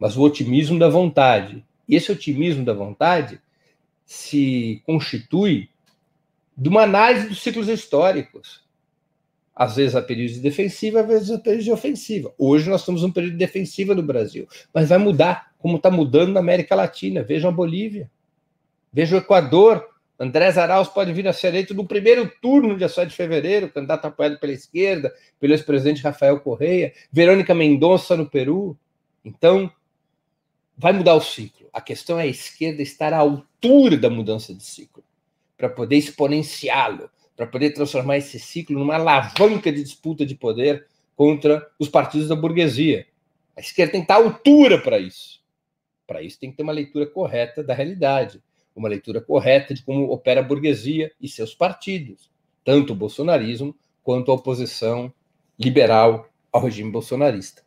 [0.00, 1.62] Mas o otimismo da vontade.
[1.86, 3.38] E esse otimismo da vontade
[4.06, 5.68] se constitui
[6.56, 8.64] de uma análise dos ciclos históricos.
[9.54, 12.32] Às vezes a período de defensiva, às vezes a período de ofensiva.
[12.38, 16.32] Hoje nós estamos num período de defensiva no Brasil, mas vai mudar, como está mudando
[16.32, 17.22] na América Latina.
[17.22, 18.10] Vejam a Bolívia,
[18.92, 19.86] vejam o Equador,
[20.18, 24.06] Andrés Arauz pode vir a ser eleito no primeiro turno, dia 7 de fevereiro, candidato
[24.06, 28.76] apoiado pela esquerda, pelo ex-presidente Rafael Correia, Verônica Mendonça no Peru.
[29.24, 29.72] Então,
[30.80, 31.68] vai mudar o ciclo.
[31.72, 35.04] A questão é a esquerda estar à altura da mudança de ciclo,
[35.56, 41.68] para poder exponenciá-lo, para poder transformar esse ciclo numa alavanca de disputa de poder contra
[41.78, 43.06] os partidos da burguesia.
[43.56, 45.40] A esquerda tem que estar à altura para isso.
[46.06, 48.42] Para isso, tem que ter uma leitura correta da realidade
[48.74, 52.30] uma leitura correta de como opera a burguesia e seus partidos,
[52.64, 55.12] tanto o bolsonarismo quanto a oposição
[55.58, 57.62] liberal ao regime bolsonarista.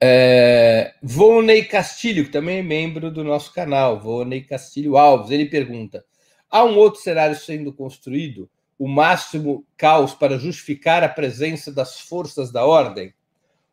[0.00, 6.04] É, Vonei Castilho, que também é membro do nosso canal, Vonei Castilho Alves, ele pergunta:
[6.50, 12.52] há um outro cenário sendo construído, o máximo caos para justificar a presença das forças
[12.52, 13.14] da ordem?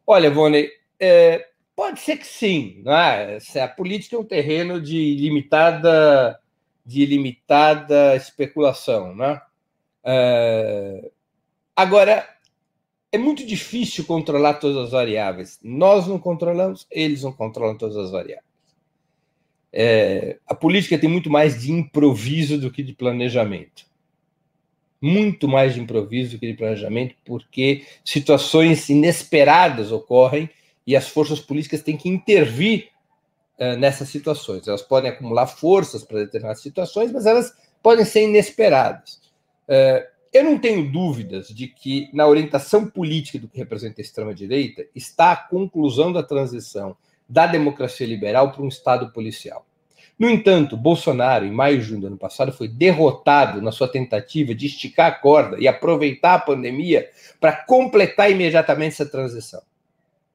[0.07, 0.69] Olha, Vonei,
[0.99, 1.45] é,
[1.75, 2.81] Pode ser que sim.
[2.83, 3.37] Né?
[3.61, 6.39] A política é um terreno de limitada,
[6.85, 9.15] de limitada especulação.
[9.15, 9.41] Né?
[10.03, 11.11] É...
[11.75, 12.27] Agora,
[13.13, 15.59] é muito difícil controlar todas as variáveis.
[15.63, 18.43] Nós não controlamos, eles não controlam todas as variáveis.
[19.71, 20.39] É...
[20.47, 23.85] A política tem muito mais de improviso do que de planejamento.
[24.99, 30.49] Muito mais de improviso do que de planejamento, porque situações inesperadas ocorrem
[30.87, 32.89] e as forças políticas têm que intervir
[33.59, 34.67] uh, nessas situações.
[34.67, 37.53] Elas podem acumular forças para determinadas situações, mas elas
[37.83, 39.21] podem ser inesperadas.
[39.67, 44.85] Uh, eu não tenho dúvidas de que, na orientação política do que representa a extrema-direita,
[44.95, 46.97] está a conclusão da transição
[47.29, 49.65] da democracia liberal para um Estado policial.
[50.17, 54.55] No entanto, Bolsonaro, em maio e junho do ano passado, foi derrotado na sua tentativa
[54.55, 57.09] de esticar a corda e aproveitar a pandemia
[57.39, 59.61] para completar imediatamente essa transição.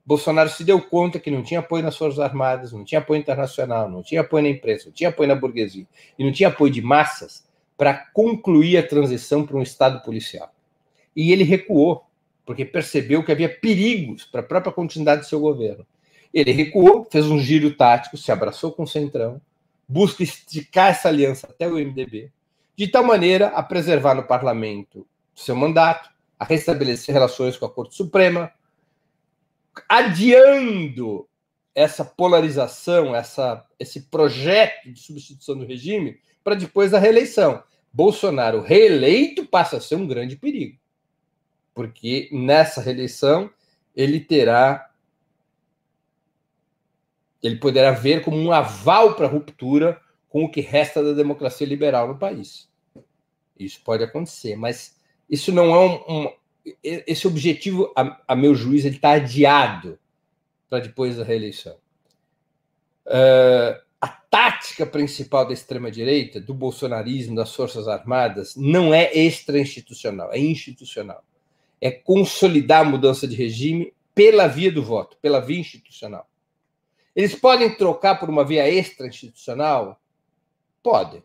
[0.04, 3.90] Bolsonaro se deu conta que não tinha apoio nas Forças Armadas, não tinha apoio internacional,
[3.90, 5.86] não tinha apoio na imprensa, não tinha apoio na burguesia
[6.18, 7.47] e não tinha apoio de massas
[7.78, 10.52] para concluir a transição para um Estado policial.
[11.14, 12.04] E ele recuou,
[12.44, 15.86] porque percebeu que havia perigos para a própria continuidade do seu governo.
[16.34, 19.40] Ele recuou, fez um giro tático, se abraçou com o Centrão,
[19.88, 22.32] busca esticar essa aliança até o MDB,
[22.76, 27.94] de tal maneira a preservar no parlamento seu mandato, a restabelecer relações com a Corte
[27.94, 28.52] Suprema,
[29.88, 31.28] adiando
[31.74, 37.62] essa polarização, essa, esse projeto de substituição do regime para depois da reeleição.
[37.92, 40.78] Bolsonaro reeleito passa a ser um grande perigo,
[41.74, 43.50] porque nessa reeleição
[43.96, 44.88] ele terá
[47.42, 51.66] ele poderá ver como um aval para a ruptura com o que resta da democracia
[51.66, 52.68] liberal no país.
[53.58, 54.96] Isso pode acontecer, mas
[55.28, 56.24] isso não é um.
[56.26, 56.32] um
[56.82, 59.98] esse objetivo, a, a meu juízo, ele está adiado
[60.68, 61.76] para depois da reeleição.
[63.06, 70.38] Uh, a tática principal da extrema-direita, do bolsonarismo, das Forças Armadas, não é extra-institucional, é
[70.38, 71.24] institucional.
[71.80, 76.28] É consolidar a mudança de regime pela via do voto, pela via institucional.
[77.14, 80.00] Eles podem trocar por uma via extra-institucional?
[80.82, 81.22] Podem.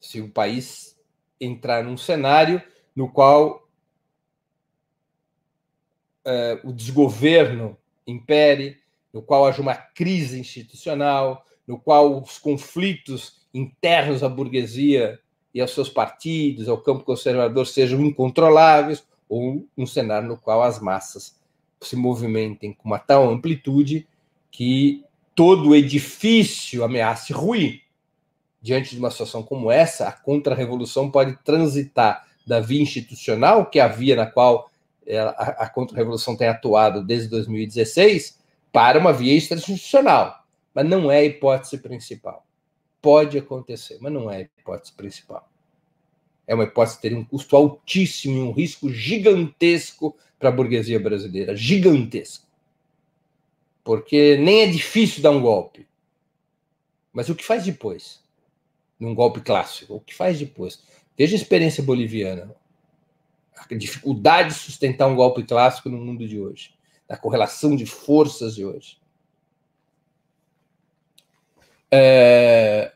[0.00, 0.98] Se o país
[1.40, 2.62] entrar num cenário
[2.94, 3.68] no qual
[6.24, 7.76] uh, o desgoverno
[8.06, 8.78] impere,
[9.12, 15.18] no qual haja uma crise institucional, no qual os conflitos internos à burguesia
[15.54, 20.80] e aos seus partidos, ao campo conservador, sejam incontroláveis, ou um cenário no qual as
[20.80, 21.36] massas
[21.80, 24.06] se movimentem com uma tal amplitude
[24.50, 25.04] que
[25.34, 27.82] todo o edifício ameace ruir.
[28.60, 33.82] Diante de uma situação como essa, a contra-revolução pode transitar da via institucional, que é
[33.82, 34.70] a via na qual
[35.36, 38.38] a, contra-revolução tem atuado desde 2016,
[38.72, 40.43] para uma via extra-institucional
[40.74, 42.44] mas não é a hipótese principal.
[43.00, 45.48] Pode acontecer, mas não é a hipótese principal.
[46.46, 51.56] É uma hipótese teria um custo altíssimo e um risco gigantesco para a burguesia brasileira.
[51.56, 52.46] Gigantesco.
[53.82, 55.86] Porque nem é difícil dar um golpe.
[57.12, 58.22] Mas o que faz depois?
[58.98, 60.82] Num golpe clássico, o que faz depois?
[61.16, 62.54] Veja a experiência boliviana.
[63.56, 66.74] A dificuldade de sustentar um golpe clássico no mundo de hoje.
[67.06, 68.98] Da correlação de forças de hoje.
[71.90, 72.92] É...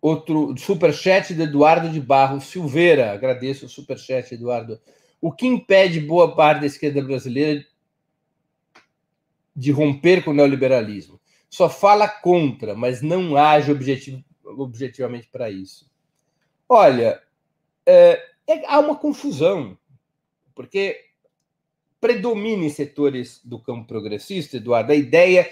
[0.00, 3.12] Outro superchat de Eduardo de Barros Silveira.
[3.12, 4.80] Agradeço o superchat, Eduardo.
[5.20, 7.64] O que impede boa parte da esquerda brasileira
[9.54, 11.20] de romper com o neoliberalismo?
[11.50, 15.90] Só fala contra, mas não age objetivo, objetivamente para isso.
[16.66, 17.20] Olha,
[17.84, 19.76] é, é, há uma confusão,
[20.54, 21.10] porque
[22.00, 25.50] predomina em setores do campo progressista, Eduardo, a ideia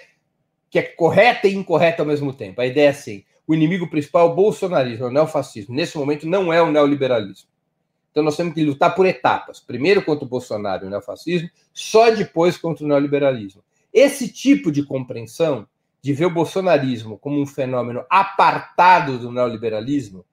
[0.70, 2.60] que é correta e incorreta ao mesmo tempo.
[2.60, 5.74] A ideia é assim: o inimigo principal é o bolsonarismo, é o neofascismo.
[5.74, 7.48] Nesse momento, não é o neoliberalismo.
[8.10, 9.60] Então, nós temos que lutar por etapas.
[9.60, 13.62] Primeiro contra o Bolsonaro e o neofascismo, só depois contra o neoliberalismo.
[13.92, 15.66] Esse tipo de compreensão,
[16.02, 20.24] de ver o bolsonarismo como um fenômeno apartado do neoliberalismo,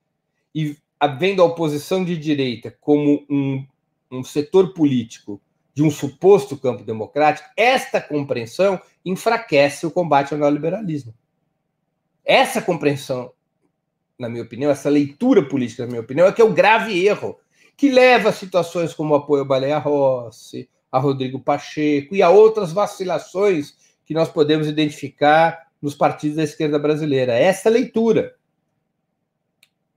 [0.54, 0.78] e
[1.20, 3.66] vendo a oposição de direita como um,
[4.12, 5.42] um setor político
[5.76, 11.14] de um suposto campo democrático, esta compreensão enfraquece o combate ao neoliberalismo.
[12.24, 13.34] Essa compreensão,
[14.18, 17.38] na minha opinião, essa leitura política, na minha opinião, é que é o grave erro
[17.76, 22.30] que leva a situações como o apoio a Baleia Rossi, a Rodrigo Pacheco e a
[22.30, 27.34] outras vacilações que nós podemos identificar nos partidos da esquerda brasileira.
[27.34, 28.34] É essa leitura.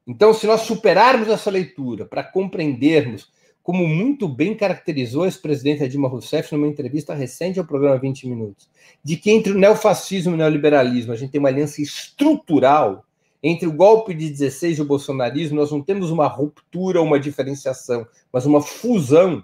[0.04, 3.30] Então, se nós superarmos essa leitura para compreendermos
[3.68, 8.66] como muito bem caracterizou a ex-presidente Dilma Rousseff numa entrevista recente ao programa 20 Minutos,
[9.04, 13.04] de que entre o neofascismo e o neoliberalismo a gente tem uma aliança estrutural,
[13.42, 18.06] entre o golpe de 16 e o bolsonarismo, nós não temos uma ruptura, uma diferenciação,
[18.32, 19.42] mas uma fusão.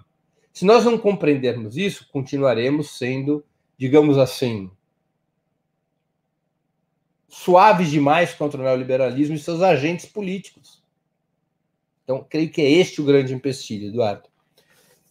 [0.51, 3.45] Se nós não compreendermos isso, continuaremos sendo,
[3.77, 4.71] digamos assim,
[7.27, 10.83] suaves demais contra o neoliberalismo e seus agentes políticos.
[12.05, 14.29] Então, creio que é este o grande empecilho, Eduardo.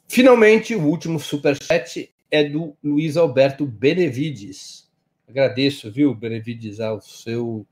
[0.08, 4.88] Finalmente, o último superchat é do Luiz Alberto Benevides.
[5.28, 7.66] Agradeço, viu, Benevides, ao seu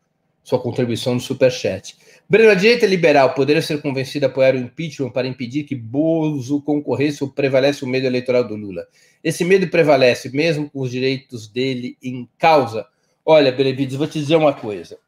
[0.44, 1.96] sua contribuição no superchat.
[2.28, 6.60] Breno, a direita liberal poderia ser convencida a apoiar o impeachment para impedir que Bozo
[6.62, 8.86] concorresse ou prevalece o medo eleitoral do Lula?
[9.22, 12.86] Esse medo prevalece mesmo com os direitos dele em causa?
[13.24, 14.98] Olha, Benevides, vou te dizer uma coisa.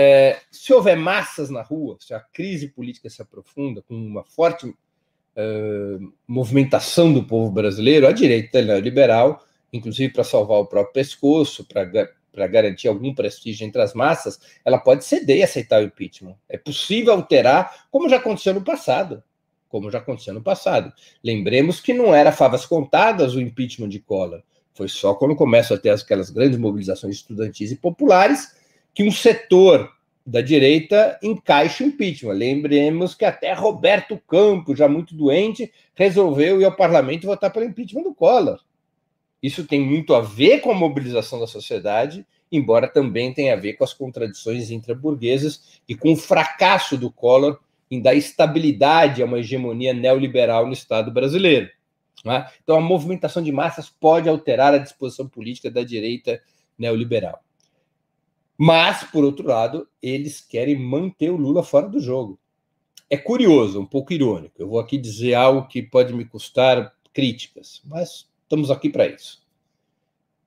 [0.00, 4.68] É, se houver massas na rua, se a crise política se aprofunda com uma forte
[4.68, 12.46] uh, movimentação do povo brasileiro, a direita liberal, inclusive para salvar o próprio pescoço, para
[12.46, 16.36] garantir algum prestígio entre as massas, ela pode ceder e aceitar o impeachment.
[16.48, 19.20] É possível alterar, como já aconteceu no passado.
[19.68, 20.92] Como já aconteceu no passado.
[21.24, 24.44] Lembremos que não era favas contadas o impeachment de Collor.
[24.72, 28.56] Foi só quando começam a ter aquelas grandes mobilizações estudantis e populares
[28.98, 29.92] que um setor
[30.26, 32.32] da direita encaixe impeachment.
[32.32, 38.02] Lembremos que até Roberto Campos, já muito doente, resolveu ir ao parlamento votar pelo impeachment
[38.02, 38.58] do Collor.
[39.40, 43.74] Isso tem muito a ver com a mobilização da sociedade, embora também tenha a ver
[43.74, 47.56] com as contradições intraburguesas e com o fracasso do Collor
[47.88, 51.70] em dar estabilidade a uma hegemonia neoliberal no Estado brasileiro.
[52.26, 52.50] É?
[52.64, 56.42] Então, a movimentação de massas pode alterar a disposição política da direita
[56.76, 57.40] neoliberal.
[58.60, 62.40] Mas, por outro lado, eles querem manter o Lula fora do jogo.
[63.08, 64.56] É curioso, um pouco irônico.
[64.58, 69.46] Eu vou aqui dizer algo que pode me custar críticas, mas estamos aqui para isso.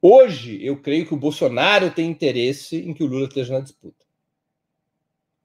[0.01, 4.05] Hoje, eu creio que o Bolsonaro tem interesse em que o Lula esteja na disputa.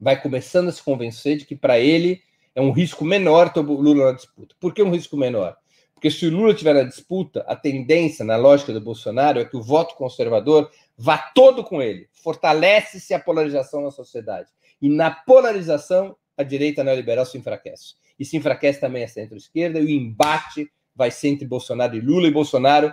[0.01, 2.21] Vai começando a se convencer de que, para ele,
[2.53, 4.57] é um risco menor ter o Lula na disputa.
[4.59, 5.57] Por que um risco menor?
[5.95, 9.57] Porque se o Lula estiver na disputa, a tendência, na lógica do Bolsonaro, é que
[9.57, 12.09] o voto conservador vá todo com ele.
[12.13, 14.49] Fortalece-se a polarização na sociedade.
[14.81, 17.95] E na polarização, a direita neoliberal se enfraquece.
[18.19, 22.27] E se enfraquece também a centro-esquerda, e o embate vai ser entre Bolsonaro e Lula,
[22.29, 22.93] e Bolsonaro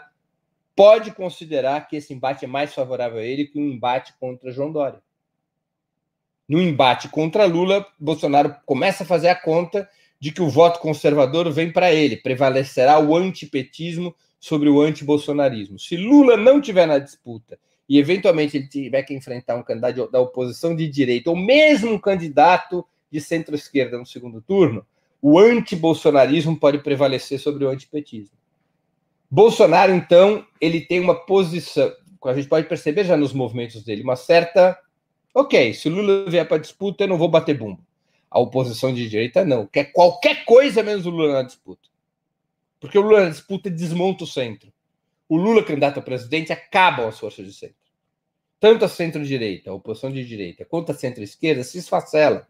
[0.75, 4.71] pode considerar que esse embate é mais favorável a ele que um embate contra João
[4.71, 5.01] Dória.
[6.47, 9.89] No embate contra Lula, Bolsonaro começa a fazer a conta
[10.19, 15.79] de que o voto conservador vem para ele, prevalecerá o antipetismo sobre o antibolsonarismo.
[15.79, 17.57] Se Lula não tiver na disputa
[17.87, 21.99] e eventualmente ele tiver que enfrentar um candidato da oposição de direita ou mesmo um
[21.99, 24.85] candidato de centro-esquerda no segundo turno,
[25.21, 28.35] o antibolsonarismo pode prevalecer sobre o antipetismo.
[29.29, 31.91] Bolsonaro, então, ele tem uma posição,
[32.25, 34.77] a gente pode perceber já nos movimentos dele, uma certa.
[35.33, 37.83] Ok, se o Lula vier para disputa, eu não vou bater bumbo.
[38.29, 39.65] A oposição de direita não.
[39.65, 41.89] Quer qualquer coisa menos o Lula na disputa.
[42.79, 44.71] Porque o Lula na disputa desmonta o centro.
[45.33, 47.75] O Lula, candidato a presidente, acaba as forças de centro.
[48.59, 52.47] Tanto a centro-direita, a oposição de direita, quanto a centro-esquerda se esfacela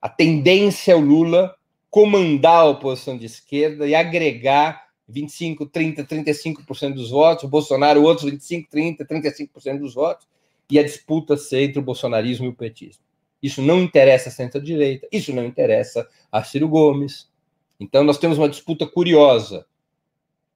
[0.00, 1.56] a tendência é o Lula
[1.90, 8.30] comandar a oposição de esquerda e agregar 25, 30, 35% dos votos, o Bolsonaro outros
[8.30, 10.28] 25, 30, 35% dos votos,
[10.70, 13.02] e a disputa ser entre o bolsonarismo e o petismo.
[13.42, 17.28] Isso não interessa a centro-direita, isso não interessa a Ciro Gomes.
[17.80, 19.66] Então nós temos uma disputa curiosa,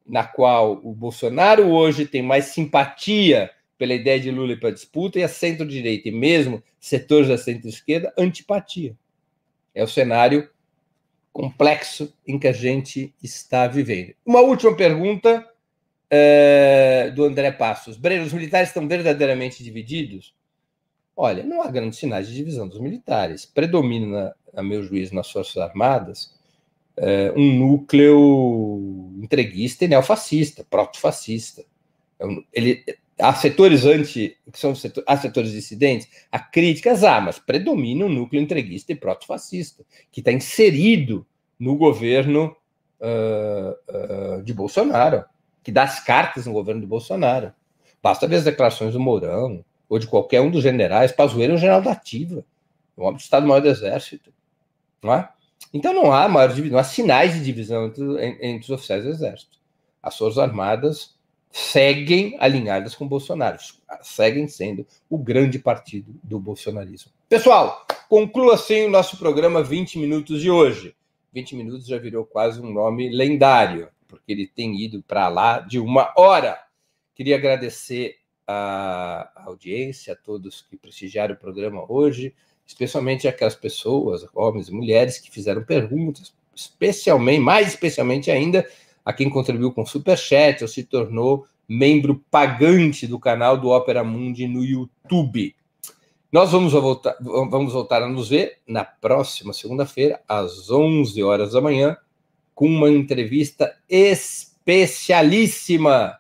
[0.09, 5.23] na qual o Bolsonaro hoje tem mais simpatia pela ideia de Lula para disputa, e
[5.23, 8.97] a centro-direita, e mesmo setores da centro-esquerda, antipatia.
[9.75, 10.49] É o cenário
[11.33, 14.15] complexo em que a gente está vivendo.
[14.25, 15.47] Uma última pergunta
[16.11, 17.97] é, do André Passos.
[17.97, 20.35] Breno, os militares estão verdadeiramente divididos?
[21.15, 23.45] Olha, não há grandes sinais de divisão dos militares.
[23.45, 26.36] Predomina, a meu juízo, nas Forças Armadas
[26.97, 31.65] é, um núcleo entreguista e neofascista, proto-fascista.
[32.19, 32.85] É ele,
[33.19, 38.09] há setores anti, que são setor, há setores dissidentes, há críticas, há, mas predomina um
[38.09, 41.27] núcleo entreguista e proto-fascista, que está inserido
[41.59, 42.57] no governo
[43.01, 45.25] uh, uh, de Bolsonaro,
[45.63, 47.53] que dá as cartas no governo de Bolsonaro.
[48.03, 51.59] Basta ver as declarações do Mourão, ou de qualquer um dos generais, Pazuello é um
[51.59, 52.45] general da ativa,
[52.97, 54.33] um homem do Estado-Maior do Exército,
[55.03, 55.29] não é?
[55.73, 58.05] Então não há maior não há sinais de divisão entre,
[58.41, 59.59] entre os oficiais do Exército.
[60.03, 61.17] As Forças Armadas
[61.51, 63.59] seguem alinhadas com Bolsonaro,
[64.03, 67.11] seguem sendo o grande partido do bolsonarismo.
[67.29, 70.95] Pessoal, conclua assim o nosso programa 20 minutos de hoje.
[71.33, 75.79] 20 minutos já virou quase um nome lendário, porque ele tem ido para lá de
[75.79, 76.59] uma hora.
[77.15, 82.35] Queria agradecer a audiência, a todos que prestigiaram o programa hoje,
[82.67, 88.67] especialmente aquelas pessoas, homens e mulheres, que fizeram perguntas, especialmente, mais especialmente ainda,
[89.05, 94.49] a quem contribuiu com Superchat ou se tornou membro pagante do canal do Opera Mundi
[94.49, 95.55] no YouTube.
[96.31, 101.61] Nós vamos voltar, vamos voltar a nos ver na próxima segunda-feira, às 11 horas da
[101.61, 101.97] manhã,
[102.55, 106.19] com uma entrevista especialíssima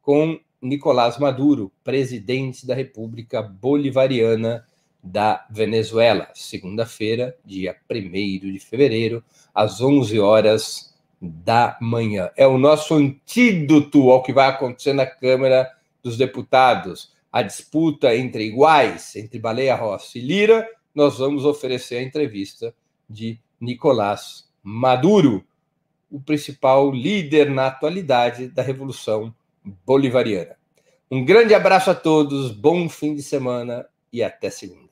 [0.00, 4.64] com Nicolás Maduro, presidente da República Bolivariana
[5.02, 6.28] da Venezuela.
[6.34, 9.24] Segunda-feira, dia 1 de fevereiro,
[9.54, 12.30] às 11 horas da manhã.
[12.36, 15.70] É o nosso antídoto ao que vai acontecer na Câmara
[16.02, 17.12] dos Deputados.
[17.32, 22.74] A disputa entre iguais, entre Baleia Rossi e Lira, nós vamos oferecer a entrevista
[23.08, 25.44] de Nicolás Maduro,
[26.10, 29.34] o principal líder na atualidade da Revolução
[29.86, 30.56] Bolivariana.
[31.10, 34.91] Um grande abraço a todos, bom fim de semana e até segunda.